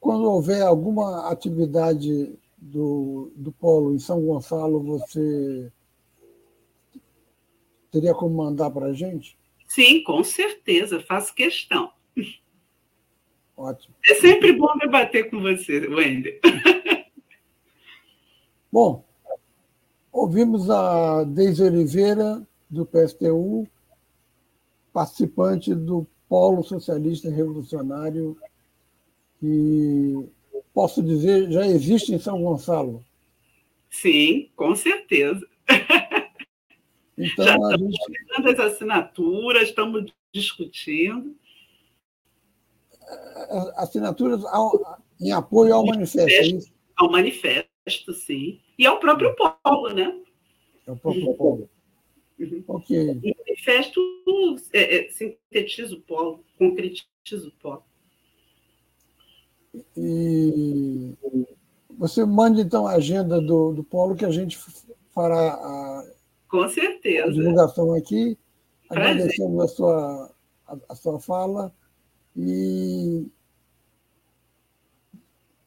[0.00, 5.72] quando houver alguma atividade do, do Polo em São Gonçalo, você
[7.90, 9.36] teria como mandar para a gente?
[9.66, 11.90] Sim, com certeza, faço questão.
[13.56, 13.94] Ótimo.
[14.06, 16.40] É sempre bom debater com você, Wender.
[18.70, 19.02] Bom,
[20.12, 23.66] ouvimos a Deise Oliveira, do PSTU,
[24.92, 28.36] participante do Polo Socialista Revolucionário,
[29.46, 30.28] que,
[30.74, 33.04] posso dizer, já existe em São Gonçalo.
[33.88, 35.46] Sim, com certeza.
[37.18, 38.48] Então, já estamos gente...
[38.50, 41.34] as assinaturas, estamos discutindo.
[43.76, 46.74] Assinaturas ao, em apoio ao manifesto, é isso?
[46.94, 48.60] Ao manifesto, sim.
[48.78, 50.14] E é o próprio polo, né?
[50.86, 51.70] É o próprio polo.
[52.38, 52.64] Uhum.
[52.68, 52.98] Ok.
[52.98, 54.00] O manifesto
[54.74, 57.82] é, é, sintetiza o polo, concretiza o polo.
[59.96, 61.14] E
[61.90, 64.58] você manda, então, a agenda do, do polo que a gente
[65.14, 66.04] fará a,
[66.48, 67.28] Com certeza.
[67.28, 68.38] a divulgação aqui.
[68.88, 70.30] Agradecemos a sua,
[70.66, 71.74] a, a sua fala
[72.36, 73.26] e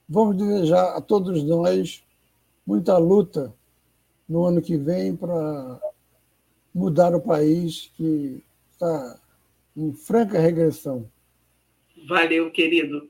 [0.07, 2.03] vamos desejar a todos nós
[2.65, 3.53] muita luta
[4.27, 5.81] no ano que vem para
[6.73, 9.19] mudar o país que está
[9.75, 11.09] em franca regressão.
[12.07, 13.09] Valeu, querido.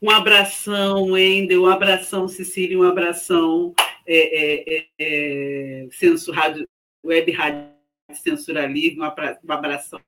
[0.00, 3.74] Um abração, Wendel, um abração, Cecília, um abração,
[4.06, 6.68] é, é, é, Censo Rádio,
[7.04, 7.78] Web Rádio
[8.14, 10.00] Censura Livre, um abração,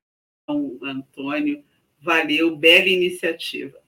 [0.82, 1.62] Antônio.
[2.00, 3.78] Valeu, bela iniciativa.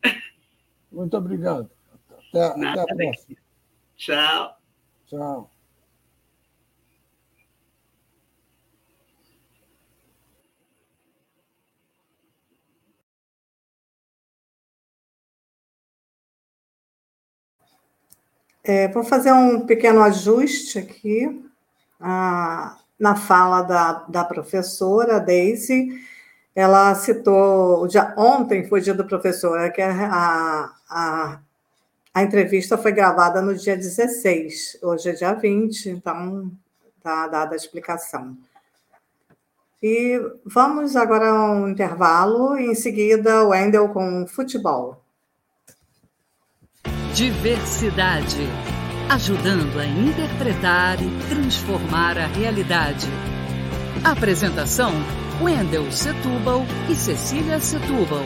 [0.90, 1.70] Muito obrigado.
[2.28, 3.36] Até, até a próxima.
[3.96, 4.58] Tchau.
[5.06, 5.51] Tchau.
[18.64, 21.44] É, vou fazer um pequeno ajuste aqui
[22.00, 25.88] ah, na fala da, da professora Daisy.
[26.54, 31.40] Ela citou, dia, ontem foi dia do professor, é que a, a,
[32.14, 36.52] a entrevista foi gravada no dia 16, hoje é dia 20, então
[36.98, 38.36] está dada a explicação.
[39.82, 45.01] E vamos agora a um intervalo, em seguida o Wendel com futebol.
[47.14, 48.48] Diversidade.
[49.10, 53.06] Ajudando a interpretar e transformar a realidade.
[54.02, 54.90] Apresentação:
[55.38, 58.24] Wendel Setúbal e Cecília Setúbal.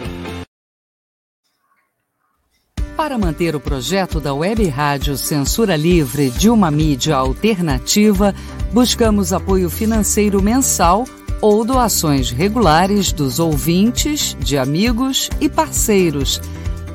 [2.97, 8.33] Para manter o projeto da Web Rádio Censura Livre de uma mídia alternativa,
[8.73, 11.05] buscamos apoio financeiro mensal
[11.41, 16.41] ou doações regulares dos ouvintes, de amigos e parceiros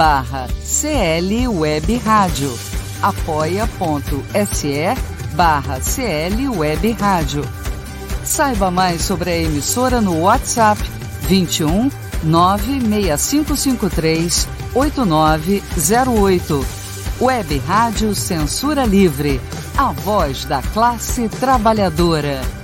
[0.00, 2.58] barra CL Web Rádio.
[3.02, 4.94] apoia.se
[5.34, 7.44] barra CL Web Rádio.
[8.24, 10.80] Saiba mais sobre a emissora no WhatsApp
[11.28, 11.90] 21
[12.22, 16.64] 96553 8908.
[17.20, 19.38] Web Rádio Censura Livre,
[19.76, 22.59] a voz da classe trabalhadora.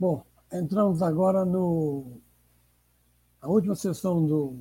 [0.00, 2.22] Bom, entramos agora no
[3.38, 4.58] a última sessão do,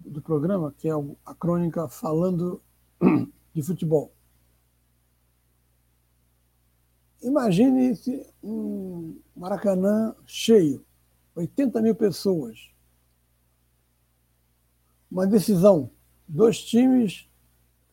[0.00, 0.92] do programa, que é
[1.24, 2.60] a crônica falando
[3.54, 4.12] de futebol.
[7.22, 7.96] Imagine
[8.42, 10.84] um Maracanã cheio,
[11.36, 12.72] 80 mil pessoas.
[15.08, 15.92] Uma decisão,
[16.26, 17.30] dois times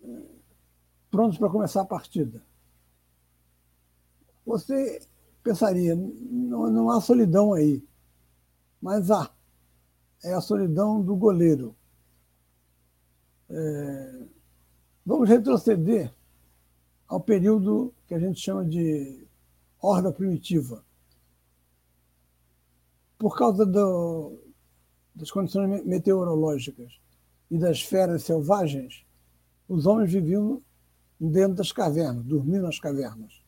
[0.03, 0.25] eh,
[1.11, 2.43] prontos para começar a partida.
[4.43, 4.99] Você
[5.43, 7.83] pensaria, não, não há solidão aí.
[8.81, 9.31] Mas há.
[10.23, 11.75] É a solidão do goleiro.
[13.49, 14.25] É,
[15.05, 16.13] vamos retroceder
[17.07, 19.27] ao período que a gente chama de
[19.79, 20.83] horda primitiva.
[23.17, 24.39] Por causa do,
[25.13, 26.99] das condições meteorológicas
[27.51, 29.05] e das feras selvagens,
[29.67, 30.61] os homens viviam
[31.19, 33.42] dentro das cavernas, dormiam nas cavernas.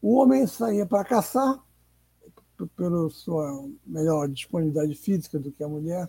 [0.00, 1.62] O homem saía para caçar,
[2.76, 6.08] pela sua melhor disponibilidade física do que a mulher,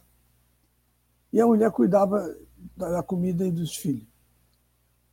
[1.32, 2.36] e a mulher cuidava
[2.76, 4.08] da comida e dos filhos.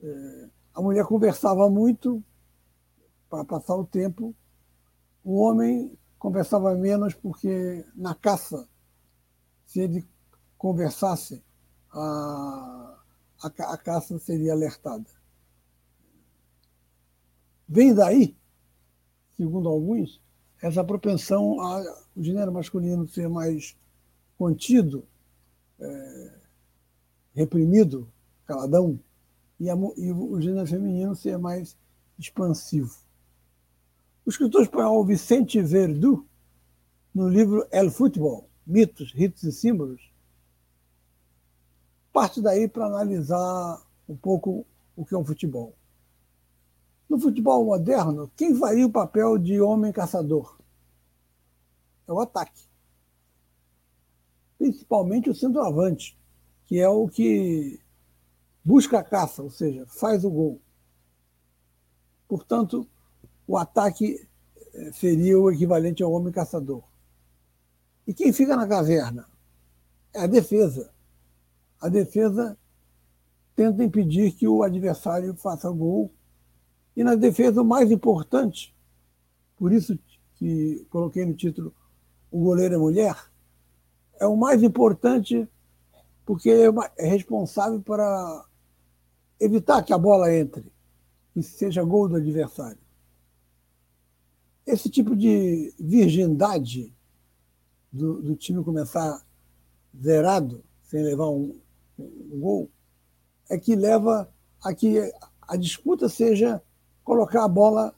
[0.00, 2.22] É, a mulher conversava muito
[3.28, 4.34] para passar o tempo,
[5.24, 8.68] o homem conversava menos porque na caça,
[9.66, 10.06] se ele
[10.56, 11.42] conversasse,
[11.90, 12.98] a,
[13.42, 15.10] a, a caça seria alertada.
[17.68, 18.36] Vem daí
[19.36, 20.20] segundo alguns,
[20.60, 21.84] essa propensão ao
[22.16, 23.76] gênero masculino ser mais
[24.38, 25.04] contido,
[25.78, 26.32] é,
[27.34, 28.10] reprimido,
[28.46, 28.98] caladão,
[29.60, 31.76] e, a, e, o gênero feminino ser mais
[32.18, 32.94] expansivo.
[34.24, 36.26] O escritor espanhol Vicente Verdu,
[37.14, 40.12] no livro El Futebol, Mitos, Ritos e Símbolos,
[42.12, 45.74] parte daí para analisar um pouco o que é o futebol.
[47.08, 50.58] No futebol moderno, quem faria o papel de homem caçador?
[52.06, 52.62] É o ataque.
[54.58, 56.18] Principalmente o centroavante,
[56.66, 57.80] que é o que
[58.64, 60.60] busca a caça, ou seja, faz o gol.
[62.26, 62.88] Portanto,
[63.46, 64.28] o ataque
[64.74, 66.82] eh, seria o equivalente ao homem caçador.
[68.06, 69.28] E quem fica na caverna?
[70.12, 70.92] É a defesa.
[71.80, 72.58] a defesa
[73.54, 76.12] tenta impedir que o adversário faça gol.
[76.96, 78.74] E na defesa, o mais importante,
[79.56, 79.98] por isso
[80.36, 81.74] que coloquei no título
[82.30, 83.16] O Goleiro é Mulher,
[84.18, 85.46] é o mais importante
[86.24, 86.66] porque é,
[86.98, 88.44] é responsável para
[89.38, 90.72] evitar que a bola entre
[91.36, 92.80] e seja gol do adversário.
[94.66, 96.92] Esse tipo de virgindade
[97.92, 99.22] do, do time começar
[99.96, 101.60] zerado, sem levar um,
[101.98, 102.70] um gol,
[103.48, 104.28] é que leva
[104.64, 104.98] a que
[105.42, 106.60] a disputa seja
[107.06, 107.94] colocar a bola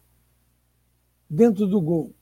[1.28, 2.12] dentro do gol.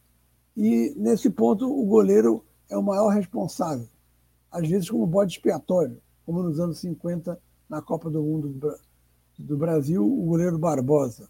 [0.56, 3.88] E, nesse ponto, o goleiro é o maior responsável.
[4.50, 7.38] Às vezes, como bode expiatório, como nos anos 50,
[7.68, 8.78] na Copa do Mundo
[9.36, 11.28] do Brasil, o goleiro Barbosa.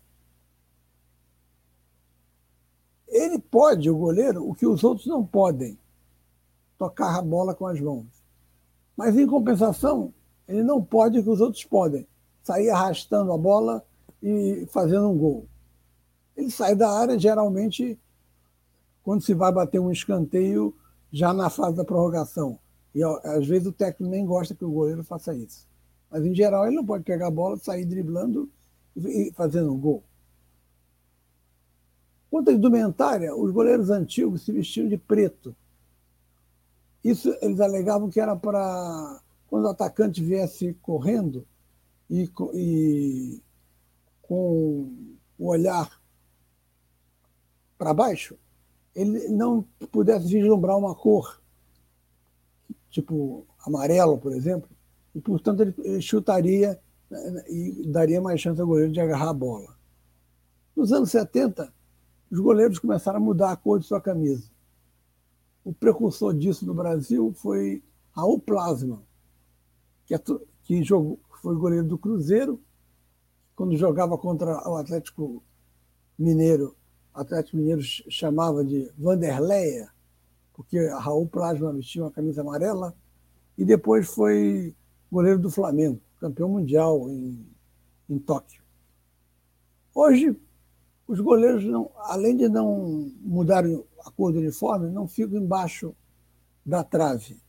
[3.08, 5.78] Ele pode, o goleiro, o que os outros não podem,
[6.76, 8.06] tocar a bola com as mãos.
[8.94, 10.12] Mas, em compensação,
[10.46, 12.06] ele não pode o que os outros podem,
[12.42, 13.82] sair arrastando a bola
[14.22, 15.46] e fazendo um gol.
[16.36, 17.98] Ele sai da área, geralmente,
[19.02, 20.74] quando se vai bater um escanteio,
[21.10, 22.58] já na fase da prorrogação.
[22.94, 25.66] E às vezes o técnico nem gosta que o goleiro faça isso.
[26.10, 28.50] Mas, em geral, ele não pode pegar a bola, sair driblando
[28.96, 30.02] e fazendo um gol.
[32.30, 35.54] Quanto à indumentária, os goleiros antigos se vestiam de preto.
[37.02, 41.46] Isso eles alegavam que era para quando o atacante viesse correndo
[42.10, 43.42] e, e
[44.26, 44.92] com
[45.38, 46.00] o olhar
[47.78, 48.36] para baixo,
[48.94, 49.62] ele não
[49.92, 51.40] pudesse vislumbrar uma cor,
[52.90, 54.68] tipo amarelo, por exemplo,
[55.14, 56.80] e, portanto, ele chutaria
[57.10, 59.76] né, e daria mais chance ao goleiro de agarrar a bola.
[60.74, 61.72] Nos anos 70,
[62.30, 64.50] os goleiros começaram a mudar a cor de sua camisa.
[65.64, 67.82] O precursor disso no Brasil foi
[68.12, 69.02] Raul Plasma,
[70.06, 70.18] que, é,
[70.62, 72.60] que jogou, foi goleiro do Cruzeiro,
[73.56, 75.42] quando jogava contra o Atlético
[76.18, 76.76] Mineiro,
[77.14, 79.90] o Atlético Mineiro chamava de Vanderleia,
[80.52, 82.94] porque Raul Plasma vestia uma camisa amarela,
[83.56, 84.76] e depois foi
[85.10, 87.46] goleiro do Flamengo, campeão mundial em,
[88.10, 88.62] em Tóquio.
[89.94, 90.38] Hoje,
[91.08, 95.96] os goleiros, não, além de não mudarem a cor do uniforme, não ficam embaixo
[96.64, 97.40] da trave.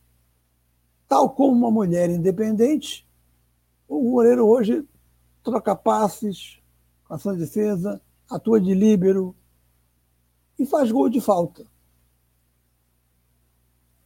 [1.06, 3.06] Tal como uma mulher independente,
[3.86, 4.86] o goleiro hoje
[5.50, 6.60] troca passes
[7.04, 9.34] com a sua defesa, atua de líbero
[10.58, 11.66] e faz gol de falta.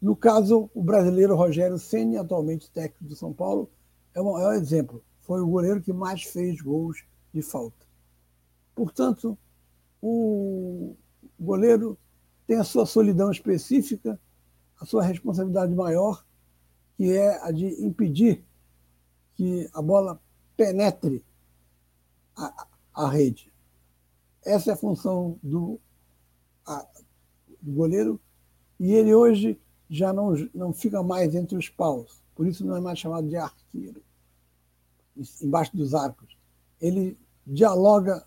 [0.00, 3.70] No caso, o brasileiro Rogério Ceni, atualmente técnico do São Paulo,
[4.14, 5.02] é o maior exemplo.
[5.20, 7.86] Foi o goleiro que mais fez gols de falta.
[8.74, 9.38] Portanto,
[10.00, 10.96] o
[11.38, 11.98] goleiro
[12.46, 14.20] tem a sua solidão específica,
[14.80, 16.24] a sua responsabilidade maior,
[16.96, 18.44] que é a de impedir
[19.34, 20.20] que a bola
[20.56, 21.24] penetre
[22.36, 23.52] a, a rede.
[24.44, 25.80] Essa é a função do,
[26.66, 26.86] a,
[27.60, 28.20] do goleiro,
[28.78, 32.22] e ele hoje já não, não fica mais entre os paus.
[32.34, 34.02] Por isso não é mais chamado de arqueiro,
[35.40, 36.36] embaixo dos arcos.
[36.80, 38.24] Ele dialoga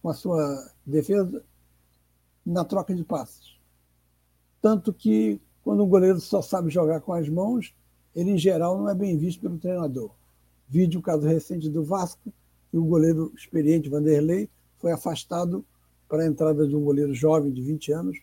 [0.00, 1.44] com a sua defesa
[2.46, 3.58] na troca de passes.
[4.60, 7.74] Tanto que, quando o goleiro só sabe jogar com as mãos,
[8.14, 10.10] ele, em geral, não é bem visto pelo treinador.
[10.68, 12.32] Vídeo caso recente do Vasco,
[12.70, 15.64] que o goleiro experiente, Vanderlei, foi afastado
[16.08, 18.18] para a entrada de um goleiro jovem de 20 anos,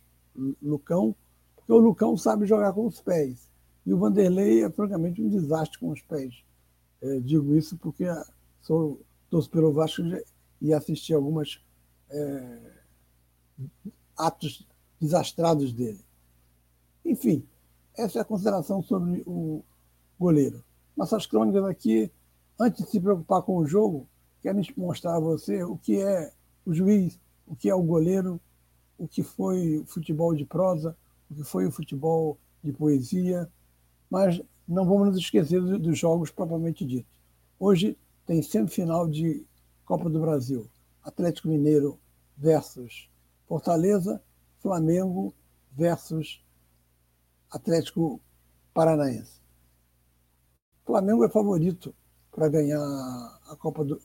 [0.62, 1.16] Lucão,
[1.56, 3.50] porque o Lucão sabe jogar com os pés.
[3.86, 6.44] E o Vanderlei é, francamente, um desastre com os pés.
[7.02, 8.06] É, digo isso porque
[8.62, 9.00] sou
[9.30, 10.02] torço pelo Vasco
[10.62, 11.60] e assisti algumas
[12.10, 12.60] é,
[14.18, 14.68] atos
[15.00, 16.04] desastrados dele.
[17.04, 17.46] Enfim,
[17.96, 19.64] essa é a consideração sobre o
[20.20, 20.64] goleiro.
[20.98, 22.12] Nossas crônicas aqui,
[22.60, 24.08] antes de se preocupar com o jogo,
[24.46, 26.32] querem mostrar a você o que é
[26.64, 28.40] o juiz, o que é o goleiro,
[28.96, 30.96] o que foi o futebol de prosa,
[31.32, 33.52] o que foi o futebol de poesia,
[34.08, 37.12] mas não vamos nos esquecer dos jogos propriamente ditos.
[37.60, 39.44] Hoje tem semifinal de
[39.84, 40.70] Copa do Brasil,
[41.02, 42.00] Atlético Mineiro
[42.38, 43.10] versus
[43.48, 44.22] Fortaleza,
[44.60, 45.34] Flamengo
[45.72, 46.40] versus
[47.50, 48.22] Atlético
[48.76, 49.42] Paranaense.
[50.84, 51.96] O Flamengo é favorito
[52.32, 52.80] para ganhar
[53.50, 54.00] a Copa do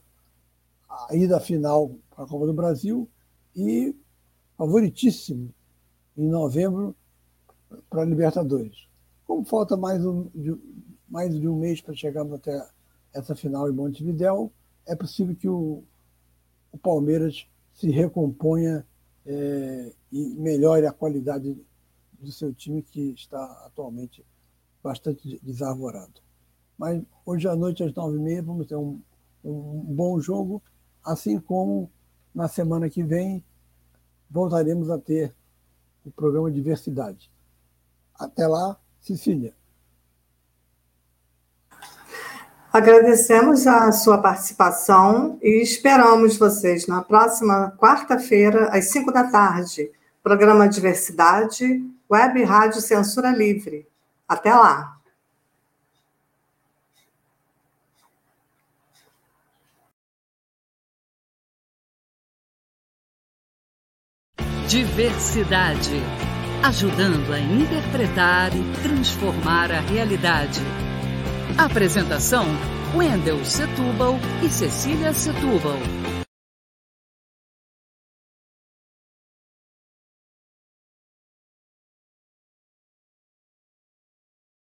[0.91, 3.09] a ida final para a Copa do Brasil
[3.55, 3.95] e
[4.57, 5.55] favoritíssimo
[6.17, 6.97] em novembro
[7.89, 8.89] para a Libertadores.
[9.25, 10.57] Como falta mais, um, de,
[11.09, 12.69] mais de um mês para chegarmos até
[13.15, 14.53] essa final em Montevidéu,
[14.87, 15.85] é possível que o,
[16.73, 18.85] o Palmeiras se recomponha
[19.25, 21.57] é, e melhore a qualidade
[22.19, 24.25] do seu time, que está atualmente
[24.83, 26.21] bastante desarvorado.
[26.77, 29.01] mas hoje à noite, às nove e meia, vamos ter um,
[29.45, 30.63] um bom jogo,
[31.05, 31.91] assim como
[32.35, 33.45] na semana que vem
[34.31, 35.35] voltaremos a ter
[36.05, 37.31] o programa Diversidade.
[38.15, 39.55] Até lá, Cecília.
[42.73, 49.91] Agradecemos a sua participação e esperamos vocês na próxima quarta-feira, às cinco da tarde.
[50.23, 53.89] Programa Diversidade, Web Rádio Censura Livre.
[54.29, 55.00] Até lá!
[64.71, 66.01] Diversidade
[66.63, 70.61] ajudando a interpretar e transformar a realidade.
[71.59, 72.47] Apresentação:
[72.95, 75.77] Wendel Setúbal e Cecília Setúbal.